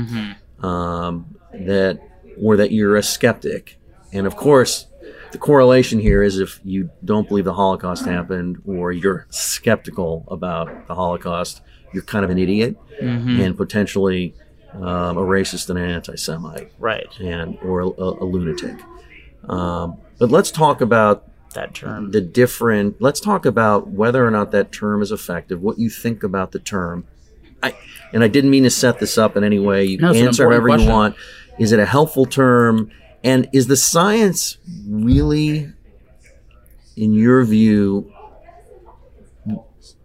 um, 0.62 1.36
that 1.54 1.98
or 2.42 2.56
that 2.58 2.70
you're 2.72 2.96
a 2.96 3.02
skeptic, 3.02 3.78
and 4.12 4.26
of 4.26 4.36
course. 4.36 4.86
The 5.32 5.38
correlation 5.38 5.98
here 5.98 6.22
is 6.22 6.38
if 6.38 6.60
you 6.64 6.88
don't 7.04 7.28
believe 7.28 7.44
the 7.44 7.52
Holocaust 7.54 8.06
happened 8.06 8.62
or 8.64 8.92
you're 8.92 9.26
skeptical 9.28 10.24
about 10.28 10.86
the 10.86 10.94
Holocaust, 10.94 11.62
you're 11.92 12.04
kind 12.04 12.24
of 12.24 12.30
an 12.30 12.38
idiot 12.38 12.76
and 13.40 13.56
potentially 13.56 14.34
um, 14.82 15.16
a 15.18 15.22
racist 15.22 15.68
and 15.70 15.78
an 15.78 15.90
anti-Semite 15.90 16.72
Right. 16.78 17.06
and 17.20 17.58
or 17.62 17.80
a, 17.80 17.86
a 17.86 18.24
lunatic. 18.24 18.76
Um, 19.48 19.96
but 20.18 20.30
let's 20.30 20.50
talk 20.50 20.80
about 20.80 21.24
That 21.54 21.74
term. 21.74 22.10
the 22.10 22.20
different. 22.20 23.00
Let's 23.00 23.20
talk 23.20 23.46
about 23.46 23.88
whether 23.88 24.26
or 24.26 24.30
not 24.30 24.50
that 24.52 24.72
term 24.72 25.02
is 25.02 25.12
effective. 25.12 25.60
What 25.62 25.78
you 25.78 25.88
think 25.90 26.22
about 26.22 26.52
the 26.52 26.58
term. 26.58 27.04
I 27.62 27.74
and 28.12 28.22
I 28.24 28.28
didn't 28.28 28.50
mean 28.50 28.64
to 28.64 28.70
set 28.70 28.98
this 28.98 29.16
up 29.18 29.36
in 29.36 29.44
any 29.44 29.58
way. 29.58 29.84
You 29.84 29.98
No, 29.98 30.12
can 30.12 30.26
answer 30.26 30.44
important 30.44 30.82
however 30.82 30.84
you 30.84 30.90
want. 30.90 31.16
Is 31.58 31.72
it 31.72 31.78
a 31.78 31.86
helpful 31.86 32.26
term? 32.26 32.90
And 33.24 33.48
is 33.52 33.66
the 33.66 33.76
science 33.76 34.58
really, 34.88 35.72
in 36.96 37.12
your 37.14 37.44
view, 37.44 38.12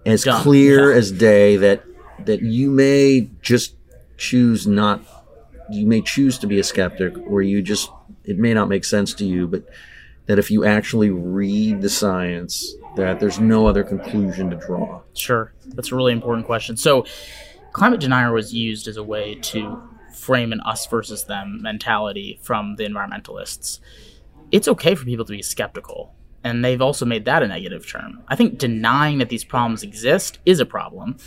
as 0.05 0.23
Done. 0.23 0.41
clear 0.41 0.91
as 0.91 1.11
day 1.11 1.57
that 1.57 1.83
that 2.25 2.41
you 2.41 2.71
may 2.71 3.29
just 3.41 3.75
choose 4.21 4.67
not 4.67 5.01
you 5.71 5.85
may 5.85 6.01
choose 6.01 6.37
to 6.37 6.47
be 6.47 6.59
a 6.59 6.63
skeptic 6.63 7.17
or 7.27 7.41
you 7.41 7.61
just 7.61 7.89
it 8.23 8.37
may 8.37 8.53
not 8.53 8.67
make 8.67 8.85
sense 8.85 9.13
to 9.13 9.25
you 9.25 9.47
but 9.47 9.67
that 10.27 10.37
if 10.37 10.51
you 10.51 10.63
actually 10.63 11.09
read 11.09 11.81
the 11.81 11.89
science 11.89 12.75
that 12.95 13.19
there's 13.19 13.39
no 13.39 13.67
other 13.67 13.83
conclusion 13.83 14.49
to 14.49 14.55
draw 14.55 15.01
Sure. 15.13 15.53
That's 15.65 15.91
a 15.91 15.95
really 15.95 16.13
important 16.13 16.45
question. 16.45 16.77
So, 16.77 17.05
climate 17.73 17.99
denier 17.99 18.33
was 18.33 18.53
used 18.53 18.87
as 18.87 18.97
a 18.97 19.03
way 19.03 19.35
to 19.35 19.81
frame 20.13 20.51
an 20.51 20.61
us 20.61 20.85
versus 20.87 21.25
them 21.25 21.61
mentality 21.61 22.39
from 22.41 22.75
the 22.75 22.83
environmentalists. 22.85 23.79
It's 24.51 24.67
okay 24.67 24.95
for 24.95 25.05
people 25.05 25.25
to 25.25 25.31
be 25.31 25.41
skeptical, 25.41 26.13
and 26.43 26.63
they've 26.63 26.81
also 26.81 27.05
made 27.05 27.25
that 27.25 27.43
a 27.43 27.47
negative 27.47 27.87
term. 27.87 28.23
I 28.27 28.35
think 28.35 28.57
denying 28.57 29.19
that 29.19 29.29
these 29.29 29.43
problems 29.43 29.83
exist 29.83 30.39
is 30.45 30.59
a 30.59 30.65
problem. 30.65 31.17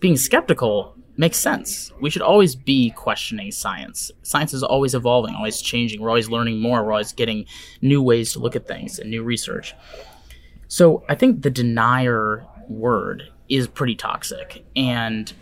Being 0.00 0.16
skeptical 0.16 0.96
makes 1.16 1.36
sense. 1.36 1.92
We 2.00 2.10
should 2.10 2.22
always 2.22 2.56
be 2.56 2.90
questioning 2.90 3.52
science. 3.52 4.10
Science 4.22 4.52
is 4.52 4.62
always 4.62 4.94
evolving, 4.94 5.34
always 5.34 5.60
changing. 5.60 6.00
We're 6.00 6.08
always 6.08 6.28
learning 6.28 6.60
more. 6.60 6.84
We're 6.84 6.92
always 6.92 7.12
getting 7.12 7.46
new 7.82 8.02
ways 8.02 8.32
to 8.32 8.40
look 8.40 8.56
at 8.56 8.66
things 8.66 8.98
and 8.98 9.10
new 9.10 9.22
research. 9.22 9.74
So 10.68 11.04
I 11.08 11.14
think 11.14 11.42
the 11.42 11.50
denier 11.50 12.44
word 12.68 13.30
is 13.48 13.68
pretty 13.68 13.94
toxic. 13.94 14.64
And 14.74 15.32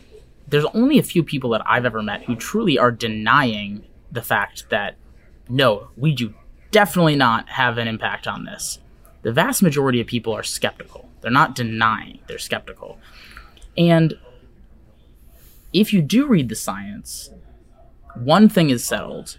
there's 0.46 0.66
only 0.74 0.98
a 0.98 1.02
few 1.02 1.22
people 1.22 1.50
that 1.50 1.62
I've 1.64 1.86
ever 1.86 2.02
met 2.02 2.24
who 2.24 2.36
truly 2.36 2.78
are 2.78 2.90
denying 2.90 3.84
the 4.10 4.22
fact 4.22 4.68
that, 4.68 4.96
no, 5.48 5.88
we 5.96 6.14
do 6.14 6.34
definitely 6.70 7.16
not 7.16 7.48
have 7.48 7.78
an 7.78 7.88
impact 7.88 8.26
on 8.26 8.44
this. 8.44 8.78
The 9.22 9.32
vast 9.32 9.62
majority 9.62 10.00
of 10.00 10.06
people 10.06 10.34
are 10.34 10.42
skeptical. 10.42 11.08
They're 11.20 11.30
not 11.30 11.54
denying, 11.54 12.18
they're 12.26 12.38
skeptical. 12.38 12.98
And 13.78 14.18
if 15.72 15.92
you 15.92 16.02
do 16.02 16.26
read 16.26 16.48
the 16.48 16.54
science, 16.54 17.30
one 18.14 18.48
thing 18.48 18.70
is 18.70 18.84
settled, 18.84 19.38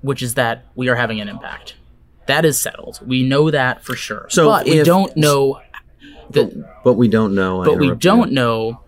which 0.00 0.22
is 0.22 0.34
that 0.34 0.66
we 0.74 0.88
are 0.88 0.96
having 0.96 1.20
an 1.20 1.28
impact. 1.28 1.76
That 2.26 2.44
is 2.44 2.60
settled. 2.60 3.00
We 3.06 3.22
know 3.22 3.50
that 3.50 3.82
for 3.82 3.96
sure. 3.96 4.26
So 4.28 4.46
but 4.46 4.66
we 4.66 4.82
don't 4.82 5.16
know 5.16 5.60
the 6.30 6.68
but 6.84 6.94
we 6.94 7.08
don't 7.08 7.34
know 7.34 7.62
I 7.62 7.64
but 7.64 7.78
we 7.78 7.94
don't 7.94 8.32
know 8.32 8.82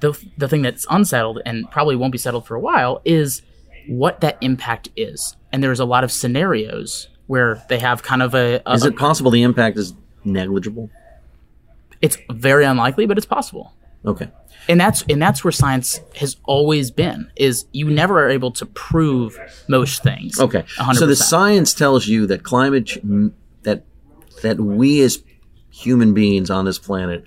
the 0.00 0.18
the 0.36 0.48
thing 0.48 0.62
that's 0.62 0.84
unsettled 0.90 1.40
and 1.46 1.70
probably 1.70 1.94
won't 1.94 2.10
be 2.10 2.18
settled 2.18 2.46
for 2.46 2.56
a 2.56 2.60
while 2.60 3.00
is 3.04 3.42
what 3.86 4.20
that 4.22 4.38
impact 4.40 4.88
is. 4.96 5.36
And 5.52 5.62
there's 5.62 5.78
a 5.78 5.84
lot 5.84 6.02
of 6.02 6.10
scenarios 6.10 7.08
where 7.28 7.64
they 7.68 7.78
have 7.78 8.02
kind 8.02 8.22
of 8.22 8.34
a, 8.34 8.60
a 8.66 8.72
is 8.72 8.84
it 8.84 8.96
possible 8.96 9.30
the 9.30 9.42
impact 9.42 9.78
is 9.78 9.94
negligible 10.24 10.90
it's 12.04 12.18
very 12.30 12.66
unlikely, 12.66 13.06
but 13.06 13.16
it's 13.16 13.26
possible. 13.26 13.72
Okay 14.04 14.28
And 14.68 14.80
that's 14.80 15.04
and 15.08 15.20
that's 15.20 15.44
where 15.44 15.52
science 15.52 16.00
has 16.16 16.36
always 16.44 16.90
been 16.90 17.30
is 17.36 17.66
you 17.72 17.90
never 17.90 18.24
are 18.24 18.30
able 18.30 18.50
to 18.52 18.64
prove 18.66 19.38
most 19.68 20.02
things. 20.02 20.40
Okay. 20.40 20.64
100%. 20.78 20.94
So 20.94 21.06
the 21.06 21.16
science 21.16 21.74
tells 21.74 22.06
you 22.06 22.26
that 22.28 22.42
climate 22.44 22.86
ch- 22.86 22.98
that 23.62 23.84
that 24.42 24.58
we 24.58 25.02
as 25.02 25.22
human 25.70 26.14
beings 26.14 26.48
on 26.50 26.64
this 26.64 26.78
planet 26.78 27.24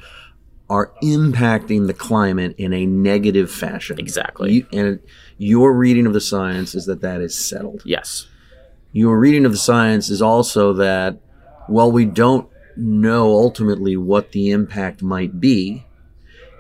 are 0.69 0.91
impacting 1.03 1.87
the 1.87 1.93
climate 1.93 2.55
in 2.57 2.73
a 2.73 2.85
negative 2.85 3.49
fashion. 3.51 3.99
Exactly. 3.99 4.53
You, 4.53 4.67
and 4.73 4.99
your 5.37 5.73
reading 5.73 6.05
of 6.07 6.13
the 6.13 6.21
science 6.21 6.73
is 6.75 6.85
that 6.87 7.01
that 7.01 7.21
is 7.21 7.33
settled. 7.37 7.81
yes. 7.85 8.27
Your 8.93 9.19
reading 9.19 9.45
of 9.45 9.51
the 9.51 9.57
science 9.59 10.09
is 10.09 10.21
also 10.21 10.73
that 10.73 11.19
while 11.67 11.91
we 11.91 12.05
don't 12.05 12.49
know 12.75 13.25
ultimately 13.33 13.95
what 13.95 14.31
the 14.31 14.49
impact 14.49 15.03
might 15.03 15.39
be, 15.39 15.85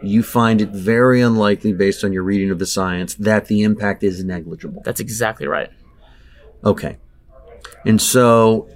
you 0.03 0.21
find 0.23 0.61
it 0.61 0.69
very 0.69 1.21
unlikely 1.21 1.73
based 1.73 2.03
on 2.03 2.13
your 2.13 2.23
reading 2.23 2.51
of 2.51 2.59
the 2.59 2.65
science 2.65 3.15
that 3.15 3.45
the 3.47 3.63
impact 3.63 4.03
is 4.03 4.23
negligible. 4.23 4.81
That's 4.85 4.99
exactly 4.99 5.47
right. 5.47 5.69
Okay. 6.63 6.97
And 7.85 8.01
so, 8.01 8.69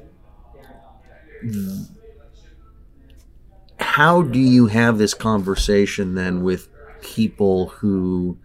how 3.79 4.21
do 4.21 4.39
you 4.39 4.67
have 4.67 4.97
this 4.97 5.13
conversation 5.13 6.15
then 6.15 6.43
with 6.43 6.67
people 7.01 7.69
who 7.69 8.37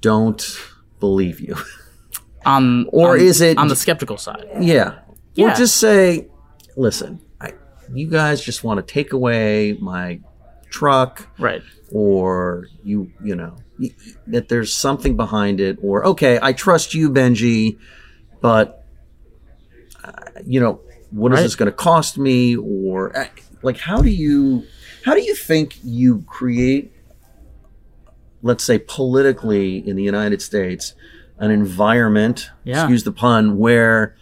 don't 0.00 0.42
believe 0.98 1.40
you. 1.40 1.54
On 2.46 2.62
um, 2.84 2.90
Or 2.92 3.12
on- 3.12 3.20
is 3.20 3.40
it- 3.40 3.58
on 3.58 3.68
the 3.68 3.76
skeptical 3.76 4.16
side? 4.16 4.46
yeah. 4.60 5.00
Yeah. 5.34 5.52
Or 5.52 5.54
just 5.54 5.76
say, 5.76 6.26
listen, 6.76 7.20
I, 7.40 7.52
you 7.94 8.08
guys 8.08 8.40
just 8.42 8.64
want 8.64 8.84
to 8.84 8.92
take 8.92 9.12
away 9.12 9.76
my 9.80 10.20
truck 10.70 11.28
Right. 11.38 11.62
or 11.92 12.66
you 12.84 13.10
you 13.22 13.34
know 13.36 13.56
that 14.26 14.48
there's 14.48 14.72
something 14.74 15.16
behind 15.16 15.60
it 15.60 15.78
or 15.82 16.04
okay 16.06 16.38
i 16.42 16.52
trust 16.52 16.94
you 16.94 17.10
benji 17.10 17.78
but 18.40 18.84
uh, 20.04 20.12
you 20.46 20.60
know 20.60 20.80
what 21.10 21.32
is 21.32 21.36
Right. 21.38 21.42
this 21.42 21.56
going 21.56 21.70
to 21.70 21.76
cost 21.76 22.16
me 22.18 22.56
or 22.56 23.16
uh, 23.16 23.24
like 23.62 23.78
how 23.78 24.00
do 24.00 24.10
you 24.10 24.64
how 25.04 25.14
do 25.14 25.22
you 25.22 25.34
think 25.34 25.78
you 25.82 26.22
create 26.28 26.92
let's 28.42 28.64
say 28.64 28.78
politically 28.78 29.78
in 29.86 29.96
the 29.96 30.02
united 30.02 30.40
states 30.40 30.94
an 31.38 31.50
environment 31.50 32.50
Yeah. 32.64 32.82
excuse 32.82 33.04
the 33.04 33.12
pun 33.12 33.58
where 33.58 34.14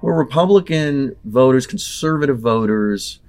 where 0.00 0.14
republican 0.14 1.16
voters 1.24 1.66
conservative 1.66 2.38
voters 2.38 3.20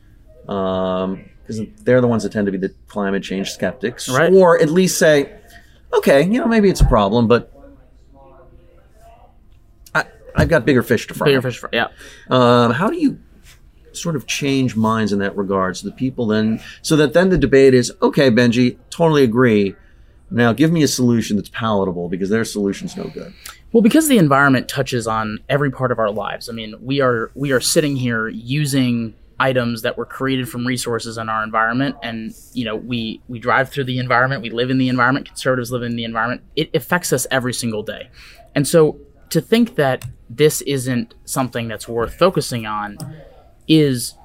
um 0.47 1.23
because 1.47 1.61
they're 1.83 2.01
the 2.01 2.07
ones 2.07 2.23
that 2.23 2.31
tend 2.31 2.45
to 2.45 2.51
be 2.51 2.57
the 2.57 2.73
climate 2.87 3.23
change 3.23 3.51
skeptics 3.51 4.09
Right. 4.09 4.31
or 4.33 4.59
at 4.61 4.69
least 4.69 4.97
say 4.99 5.33
okay 5.93 6.21
you 6.23 6.37
know 6.39 6.45
maybe 6.47 6.69
it's 6.69 6.81
a 6.81 6.85
problem 6.85 7.27
but 7.27 7.53
I, 9.95 10.05
i've 10.35 10.49
got 10.49 10.65
bigger 10.65 10.83
fish 10.83 11.07
to 11.07 11.13
fry 11.13 11.27
Bigger 11.27 11.41
fish. 11.41 11.57
For, 11.57 11.69
yeah. 11.71 11.87
um, 12.29 12.71
how 12.71 12.89
do 12.89 12.97
you 12.97 13.19
sort 13.93 14.15
of 14.15 14.27
change 14.27 14.75
minds 14.75 15.11
in 15.11 15.19
that 15.19 15.35
regard 15.35 15.75
so 15.77 15.87
the 15.87 15.95
people 15.95 16.27
then 16.27 16.59
so 16.81 16.95
that 16.97 17.13
then 17.13 17.29
the 17.29 17.37
debate 17.37 17.73
is 17.73 17.91
okay 18.01 18.29
benji 18.29 18.77
totally 18.89 19.23
agree 19.23 19.75
now 20.29 20.51
give 20.53 20.71
me 20.71 20.83
a 20.83 20.87
solution 20.87 21.37
that's 21.37 21.49
palatable 21.49 22.09
because 22.09 22.29
their 22.29 22.43
solution's 22.45 22.95
no 22.97 23.05
good 23.05 23.33
Well, 23.71 23.81
because 23.81 24.07
the 24.09 24.17
environment 24.17 24.67
touches 24.67 25.07
on 25.07 25.39
every 25.49 25.71
part 25.71 25.91
of 25.91 25.99
our 25.99 26.09
lives. 26.11 26.49
I 26.49 26.53
mean, 26.53 26.75
we 26.81 26.99
are 27.01 27.31
we 27.33 27.51
are 27.51 27.59
sitting 27.61 27.95
here 27.95 28.27
using 28.27 29.13
items 29.39 29.83
that 29.83 29.97
were 29.97 30.05
created 30.05 30.49
from 30.49 30.65
resources 30.65 31.17
in 31.17 31.29
our 31.29 31.43
environment. 31.43 31.95
And 32.03 32.33
you 32.53 32.65
know 32.65 32.75
we 32.75 33.21
we 33.27 33.39
drive 33.39 33.69
through 33.69 33.85
the 33.85 33.99
environment 33.99 34.41
we 34.41 34.49
live 34.49 34.69
in 34.69 34.77
the 34.77 34.89
environment 34.89 35.27
conservatives 35.27 35.71
live 35.71 35.83
in 35.83 35.95
the 35.95 36.03
environment. 36.03 36.41
It 36.55 36.73
affects 36.75 37.13
us 37.13 37.27
every 37.31 37.53
single 37.53 37.83
day. 37.83 38.09
And 38.55 38.67
so 38.67 38.99
to 39.29 39.41
think 39.41 39.75
that 39.75 40.05
this 40.29 40.61
isn't 40.61 41.13
something 41.25 41.67
that's 41.67 41.87
worth 41.87 42.13
focusing 42.13 42.65
on 42.65 42.97
is 43.67 44.15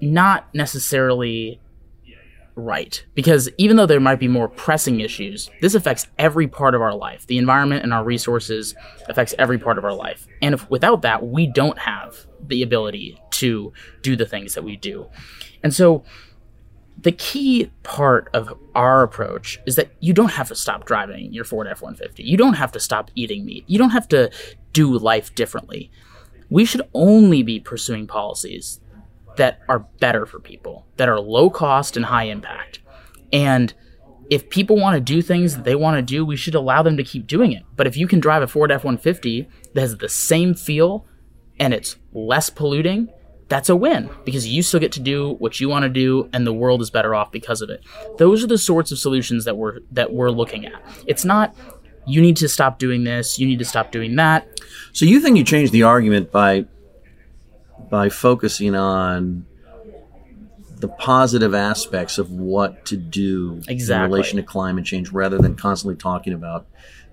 not 0.00 0.52
necessarily 0.54 1.60
right. 2.54 3.04
Because 3.14 3.48
even 3.58 3.76
though 3.76 3.86
there 3.86 4.00
might 4.00 4.18
be 4.18 4.28
more 4.28 4.48
pressing 4.48 5.00
issues 5.00 5.50
this 5.60 5.74
affects 5.74 6.06
every 6.18 6.46
part 6.46 6.74
of 6.74 6.82
our 6.82 6.94
life. 6.94 7.26
The 7.26 7.38
environment 7.38 7.82
and 7.82 7.92
our 7.92 8.04
resources 8.04 8.74
affects 9.08 9.34
every 9.38 9.58
part 9.58 9.78
of 9.78 9.84
our 9.84 9.94
life. 9.94 10.26
And 10.40 10.54
if 10.54 10.68
without 10.70 11.02
that 11.02 11.26
we 11.26 11.46
don't 11.46 11.78
have 11.78 12.26
the 12.46 12.62
ability 12.62 13.20
to 13.32 13.72
do 14.02 14.16
the 14.16 14.26
things 14.26 14.54
that 14.54 14.64
we 14.64 14.76
do. 14.76 15.08
And 15.62 15.72
so 15.72 16.04
the 16.98 17.12
key 17.12 17.70
part 17.82 18.28
of 18.32 18.56
our 18.74 19.02
approach 19.02 19.58
is 19.66 19.76
that 19.76 19.90
you 20.00 20.12
don't 20.12 20.32
have 20.32 20.48
to 20.48 20.54
stop 20.54 20.84
driving 20.84 21.32
your 21.32 21.44
Ford 21.44 21.66
F-150. 21.66 22.18
You 22.18 22.36
don't 22.36 22.54
have 22.54 22.72
to 22.72 22.80
stop 22.80 23.10
eating 23.14 23.44
meat. 23.44 23.64
You 23.66 23.78
don't 23.78 23.90
have 23.90 24.08
to 24.08 24.30
do 24.72 24.96
life 24.98 25.34
differently. 25.34 25.90
We 26.50 26.64
should 26.64 26.82
only 26.94 27.42
be 27.42 27.58
pursuing 27.60 28.06
policies 28.06 28.80
that 29.36 29.60
are 29.68 29.80
better 30.00 30.26
for 30.26 30.40
people, 30.40 30.86
that 30.96 31.08
are 31.08 31.20
low 31.20 31.50
cost 31.50 31.96
and 31.96 32.06
high 32.06 32.24
impact. 32.24 32.80
And 33.32 33.72
if 34.30 34.48
people 34.48 34.76
want 34.76 34.94
to 34.94 35.00
do 35.00 35.22
things 35.22 35.56
that 35.56 35.64
they 35.64 35.74
want 35.74 35.96
to 35.96 36.02
do, 36.02 36.24
we 36.24 36.36
should 36.36 36.54
allow 36.54 36.82
them 36.82 36.96
to 36.96 37.04
keep 37.04 37.26
doing 37.26 37.52
it. 37.52 37.64
But 37.76 37.86
if 37.86 37.96
you 37.96 38.06
can 38.06 38.20
drive 38.20 38.42
a 38.42 38.46
Ford 38.46 38.72
F 38.72 38.84
150 38.84 39.48
that 39.74 39.80
has 39.80 39.96
the 39.96 40.08
same 40.08 40.54
feel 40.54 41.06
and 41.58 41.74
it's 41.74 41.96
less 42.12 42.50
polluting, 42.50 43.08
that's 43.48 43.68
a 43.68 43.76
win 43.76 44.08
because 44.24 44.46
you 44.46 44.62
still 44.62 44.80
get 44.80 44.92
to 44.92 45.00
do 45.00 45.34
what 45.34 45.60
you 45.60 45.68
want 45.68 45.82
to 45.82 45.90
do 45.90 46.28
and 46.32 46.46
the 46.46 46.52
world 46.54 46.80
is 46.80 46.90
better 46.90 47.14
off 47.14 47.30
because 47.30 47.60
of 47.60 47.68
it. 47.68 47.84
Those 48.16 48.42
are 48.42 48.46
the 48.46 48.56
sorts 48.56 48.90
of 48.90 48.98
solutions 48.98 49.44
that 49.44 49.58
we're 49.58 49.80
that 49.90 50.14
we're 50.14 50.30
looking 50.30 50.64
at. 50.64 50.82
It's 51.06 51.26
not 51.26 51.54
you 52.06 52.22
need 52.22 52.36
to 52.38 52.48
stop 52.48 52.78
doing 52.78 53.04
this, 53.04 53.38
you 53.38 53.46
need 53.46 53.58
to 53.58 53.64
stop 53.66 53.92
doing 53.92 54.16
that. 54.16 54.48
so 54.92 55.04
you 55.04 55.20
think 55.20 55.36
you 55.36 55.44
change 55.44 55.70
the 55.70 55.82
argument 55.82 56.32
by 56.32 56.64
by 57.90 58.08
focusing 58.08 58.74
on 58.74 59.46
the 60.78 60.88
positive 60.88 61.54
aspects 61.54 62.18
of 62.18 62.30
what 62.32 62.84
to 62.86 62.96
do 62.96 63.60
Exactly. 63.68 64.04
in 64.04 64.10
relation 64.10 64.36
to 64.38 64.42
climate 64.42 64.84
change 64.84 65.12
rather 65.12 65.38
than 65.38 65.54
constantly 65.54 65.94
talking 65.96 66.32
about 66.32 66.66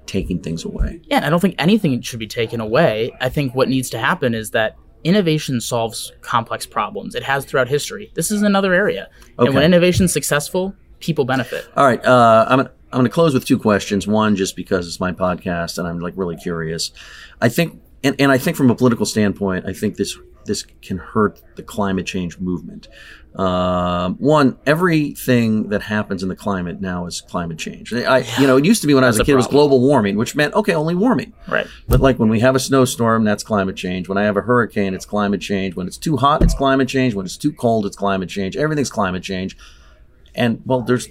taking 0.07 0.41
things 0.41 0.65
away 0.65 1.01
Yeah, 1.05 1.25
I 1.25 1.29
don't 1.29 1.39
think 1.39 1.53
anything 1.59 2.01
should 2.01 2.17
be 2.17 2.25
taken 2.25 2.59
away. 2.61 3.11
I 3.21 3.29
think 3.29 3.53
what 3.53 3.69
needs 3.69 3.91
to 3.91 3.99
happen 3.99 4.33
is 4.33 4.49
that 4.51 4.75
innovation 5.03 5.61
solves 5.61 6.11
complex 6.21 6.65
problems. 6.65 7.13
It 7.13 7.21
has 7.23 7.45
throughout 7.45 7.67
history. 7.69 8.11
This 8.15 8.31
is 8.31 8.41
another 8.41 8.73
area. 8.73 9.09
Okay. 9.37 9.45
And 9.47 9.53
when 9.55 9.63
innovation's 9.63 10.11
successful, 10.11 10.73
people 10.99 11.25
benefit. 11.25 11.67
All 11.77 11.85
right, 11.85 12.03
uh, 12.03 12.45
I'm 12.49 12.57
gonna, 12.57 12.71
I'm 12.91 12.97
going 12.97 13.05
to 13.05 13.13
close 13.13 13.35
with 13.35 13.45
two 13.45 13.59
questions. 13.59 14.07
One, 14.07 14.35
just 14.35 14.55
because 14.55 14.87
it's 14.87 14.99
my 14.99 15.11
podcast 15.11 15.77
and 15.77 15.87
I'm 15.87 15.99
like 15.99 16.15
really 16.17 16.35
curious. 16.37 16.91
I 17.39 17.49
think, 17.49 17.79
and, 18.03 18.15
and 18.19 18.31
I 18.31 18.39
think 18.39 18.57
from 18.57 18.71
a 18.71 18.75
political 18.75 19.05
standpoint, 19.05 19.65
I 19.67 19.73
think 19.73 19.97
this 19.97 20.17
this 20.45 20.63
can 20.81 20.97
hurt 20.97 21.41
the 21.55 21.63
climate 21.63 22.05
change 22.05 22.39
movement. 22.39 22.87
Um, 23.35 24.15
one, 24.15 24.57
everything 24.65 25.69
that 25.69 25.83
happens 25.83 26.23
in 26.23 26.29
the 26.29 26.35
climate 26.35 26.81
now 26.81 27.05
is 27.05 27.21
climate 27.21 27.59
change. 27.59 27.93
I, 27.93 28.25
you 28.39 28.47
know, 28.47 28.57
it 28.57 28.65
used 28.65 28.81
to 28.81 28.87
be 28.87 28.95
when 28.95 29.03
I 29.03 29.07
was 29.07 29.19
a 29.19 29.23
kid, 29.23 29.33
a 29.33 29.33
it 29.33 29.37
was 29.37 29.47
global 29.47 29.79
warming, 29.79 30.17
which 30.17 30.35
meant 30.35 30.53
okay, 30.55 30.73
only 30.73 30.95
warming. 30.95 31.33
Right. 31.47 31.67
But 31.87 32.01
like 32.01 32.17
when 32.17 32.29
we 32.29 32.39
have 32.39 32.55
a 32.55 32.59
snowstorm, 32.59 33.23
that's 33.23 33.43
climate 33.43 33.75
change. 33.75 34.09
When 34.09 34.17
I 34.17 34.23
have 34.23 34.35
a 34.35 34.41
hurricane, 34.41 34.93
it's 34.95 35.05
climate 35.05 35.41
change. 35.41 35.75
When 35.75 35.85
it's 35.85 35.97
too 35.97 36.17
hot, 36.17 36.41
it's 36.41 36.55
climate 36.55 36.87
change. 36.87 37.13
When 37.13 37.25
it's 37.25 37.37
too 37.37 37.53
cold, 37.53 37.85
it's 37.85 37.95
climate 37.95 38.29
change. 38.29 38.57
Everything's 38.57 38.89
climate 38.89 39.21
change. 39.21 39.55
And 40.33 40.61
well, 40.65 40.81
there's, 40.81 41.07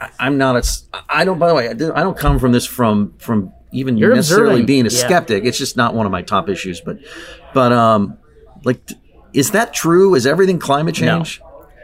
I- 0.00 0.10
I'm 0.18 0.36
not 0.36 0.56
a, 0.56 0.62
I 1.08 1.24
don't. 1.24 1.38
By 1.38 1.48
the 1.48 1.54
way, 1.54 1.68
I 1.70 1.72
don't 1.72 1.96
I 1.96 2.02
don't 2.02 2.16
come 2.16 2.38
from 2.38 2.52
this 2.52 2.66
from 2.66 3.14
from 3.18 3.52
even 3.72 3.96
You're 3.96 4.14
necessarily 4.14 4.60
observing, 4.60 4.66
being 4.66 4.86
a 4.86 4.90
yeah. 4.90 4.98
skeptic. 4.98 5.44
It's 5.44 5.58
just 5.58 5.76
not 5.76 5.94
one 5.94 6.04
of 6.04 6.12
my 6.12 6.22
top 6.22 6.48
issues. 6.48 6.80
But, 6.80 6.98
but 7.54 7.72
um, 7.72 8.18
like, 8.64 8.80
is 9.32 9.50
that 9.52 9.72
true? 9.72 10.14
Is 10.14 10.26
everything 10.26 10.58
climate 10.58 11.00
No. 11.00 11.18
change? 11.18 11.40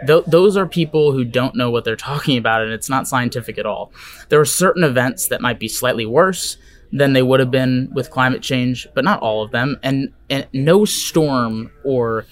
Th- 0.07 0.25
those 0.27 0.57
are 0.57 0.67
people 0.67 1.13
who 1.13 1.25
don't 1.25 1.55
know 1.57 1.71
what 1.71 1.85
they're 1.85 1.97
talking 1.97 2.39
about, 2.39 2.63
and 2.63 2.73
it's 2.73 2.89
not 2.89 3.09
scientific 3.09 3.59
at 3.59 3.67
all. 3.67 3.93
There 4.29 4.41
are 4.41 4.45
certain 4.45 4.85
events 4.85 5.27
that 5.29 5.41
might 5.41 5.59
be 5.59 5.67
slightly 5.69 6.07
worse 6.07 6.57
than 6.93 7.13
they 7.13 7.23
would 7.23 7.41
have 7.41 7.51
been 7.51 7.91
with 7.93 8.11
climate 8.11 8.41
change, 8.43 8.87
but 8.95 9.05
not 9.05 9.21
all 9.21 9.43
of 9.43 9.51
them. 9.51 9.77
And, 9.83 10.13
and 10.31 10.47
no 10.53 10.85
storm 10.85 11.71
or 11.85 12.27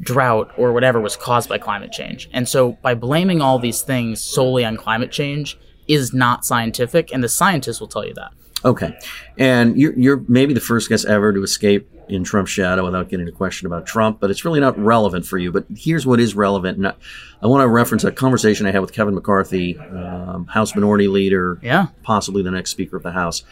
drought 0.00 0.50
or 0.58 0.72
whatever 0.72 1.00
was 1.00 1.14
caused 1.16 1.48
by 1.48 1.58
climate 1.58 1.92
change. 1.92 2.28
And 2.32 2.48
so 2.48 2.72
by 2.82 2.94
blaming 2.94 3.40
all 3.40 3.58
these 3.58 3.82
things 3.82 4.20
solely 4.20 4.64
on 4.64 4.76
climate 4.76 5.12
change 5.12 5.58
is 5.86 6.12
not 6.12 6.44
scientific, 6.44 7.12
and 7.12 7.22
the 7.22 7.28
scientists 7.28 7.80
will 7.80 7.88
tell 7.88 8.06
you 8.06 8.14
that. 8.14 8.32
Okay, 8.64 8.96
and 9.36 9.78
you're 9.78 9.92
you're 9.98 10.24
maybe 10.26 10.54
the 10.54 10.60
first 10.60 10.88
guest 10.88 11.04
ever 11.04 11.32
to 11.32 11.42
escape 11.42 11.90
in 12.08 12.24
Trump's 12.24 12.50
shadow 12.50 12.84
without 12.84 13.08
getting 13.10 13.28
a 13.28 13.32
question 13.32 13.66
about 13.66 13.86
Trump, 13.86 14.20
but 14.20 14.30
it's 14.30 14.44
really 14.44 14.60
not 14.60 14.78
relevant 14.78 15.26
for 15.26 15.36
you. 15.38 15.52
But 15.52 15.66
here's 15.74 16.06
what 16.06 16.18
is 16.20 16.34
relevant, 16.34 16.78
and 16.78 16.86
I, 16.88 16.94
I 17.42 17.46
want 17.46 17.62
to 17.62 17.68
reference 17.68 18.04
a 18.04 18.12
conversation 18.12 18.66
I 18.66 18.70
had 18.72 18.80
with 18.80 18.92
Kevin 18.92 19.14
McCarthy, 19.14 19.78
um, 19.78 20.46
House 20.46 20.74
Minority 20.74 21.08
Leader, 21.08 21.58
Yeah. 21.62 21.88
possibly 22.02 22.42
the 22.42 22.50
next 22.50 22.70
Speaker 22.70 22.96
of 22.96 23.02
the 23.02 23.12
House, 23.12 23.42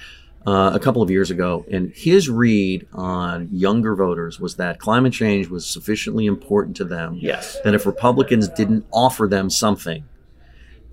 uh, 0.47 0.71
a 0.75 0.79
couple 0.81 1.03
of 1.03 1.11
years 1.11 1.31
ago, 1.31 1.65
and 1.71 1.93
his 1.95 2.29
read 2.31 2.87
on 2.95 3.49
younger 3.53 3.95
voters 3.95 4.41
was 4.41 4.57
that 4.57 4.79
climate 4.79 5.13
change 5.13 5.49
was 5.49 5.67
sufficiently 5.67 6.25
important 6.27 6.75
to 6.77 6.85
them 6.85 7.17
Yes. 7.21 7.59
that 7.65 7.75
if 7.75 7.85
Republicans 7.87 8.49
didn't 8.49 8.85
offer 8.93 9.29
them 9.29 9.51
something, 9.51 10.05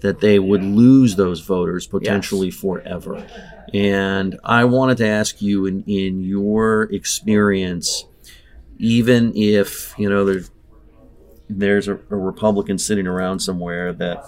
that 0.02 0.20
they 0.20 0.40
would 0.40 0.64
lose 0.64 1.16
those 1.16 1.42
voters 1.42 1.88
potentially 1.88 2.52
forever. 2.52 3.26
And 3.74 4.40
I 4.44 4.66
wanted 4.66 4.98
to 4.98 5.08
ask 5.08 5.42
you, 5.42 5.66
in, 5.66 5.84
in 5.86 6.24
your 6.24 6.84
experience, 6.84 8.06
even 8.78 9.36
if 9.36 9.94
you 9.98 10.10
know 10.10 10.26
there's 10.26 10.50
there's 11.50 11.88
a, 11.88 11.96
a 11.96 12.16
Republican 12.16 12.78
sitting 12.78 13.08
around 13.08 13.40
somewhere 13.40 13.94
that 13.94 14.26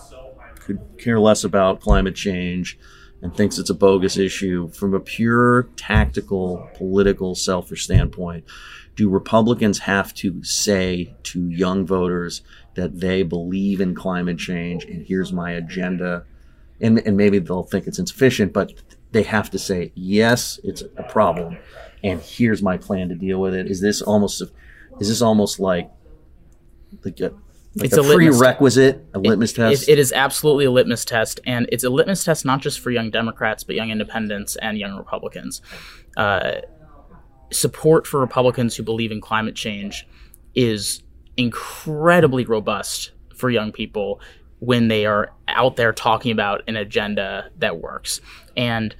could 0.59 0.79
care 0.97 1.19
less 1.19 1.43
about 1.43 1.79
climate 1.79 2.15
change 2.15 2.77
and 3.21 3.35
thinks 3.35 3.57
it's 3.57 3.69
a 3.69 3.75
bogus 3.75 4.17
issue 4.17 4.69
from 4.71 4.93
a 4.93 4.99
pure 4.99 5.63
tactical 5.75 6.69
political 6.75 7.35
selfish 7.35 7.83
standpoint 7.83 8.43
do 8.95 9.09
republicans 9.09 9.79
have 9.79 10.13
to 10.13 10.43
say 10.43 11.13
to 11.23 11.49
young 11.49 11.85
voters 11.85 12.41
that 12.75 12.99
they 12.99 13.23
believe 13.23 13.81
in 13.81 13.95
climate 13.95 14.37
change 14.37 14.85
and 14.85 15.05
here's 15.05 15.31
my 15.31 15.51
agenda 15.51 16.25
and, 16.79 16.99
and 16.99 17.15
maybe 17.15 17.39
they'll 17.39 17.63
think 17.63 17.87
it's 17.87 17.99
insufficient 17.99 18.53
but 18.53 18.73
they 19.11 19.23
have 19.23 19.49
to 19.49 19.59
say 19.59 19.91
yes 19.95 20.59
it's 20.63 20.83
a 20.97 21.03
problem 21.03 21.57
and 22.03 22.21
here's 22.21 22.61
my 22.61 22.77
plan 22.77 23.09
to 23.09 23.15
deal 23.15 23.39
with 23.39 23.53
it 23.53 23.67
is 23.67 23.81
this 23.81 24.01
almost 24.01 24.41
is 24.99 25.07
this 25.07 25.21
almost 25.21 25.59
like 25.59 25.89
like 27.03 27.19
a, 27.19 27.33
Like 27.75 27.85
it's 27.85 27.97
a, 27.97 28.01
a 28.01 28.13
prerequisite, 28.13 29.05
a 29.13 29.19
litmus 29.19 29.53
test. 29.53 29.83
It, 29.83 29.93
it 29.93 29.99
is 29.99 30.11
absolutely 30.11 30.65
a 30.65 30.71
litmus 30.71 31.05
test, 31.05 31.39
and 31.45 31.67
it's 31.71 31.83
a 31.83 31.89
litmus 31.89 32.23
test 32.23 32.43
not 32.43 32.61
just 32.61 32.79
for 32.79 32.91
young 32.91 33.09
Democrats, 33.09 33.63
but 33.63 33.75
young 33.75 33.91
independents 33.91 34.57
and 34.57 34.77
young 34.77 34.97
Republicans. 34.97 35.61
Uh, 36.17 36.61
support 37.51 38.07
for 38.07 38.19
Republicans 38.19 38.75
who 38.75 38.83
believe 38.83 39.11
in 39.11 39.21
climate 39.21 39.55
change 39.55 40.07
is 40.55 41.03
incredibly 41.37 42.45
robust 42.45 43.11
for 43.35 43.49
young 43.49 43.71
people 43.71 44.19
when 44.59 44.87
they 44.87 45.05
are 45.05 45.31
out 45.47 45.75
there 45.75 45.91
talking 45.91 46.31
about 46.31 46.61
an 46.67 46.75
agenda 46.75 47.49
that 47.57 47.81
works. 47.81 48.21
And 48.55 48.95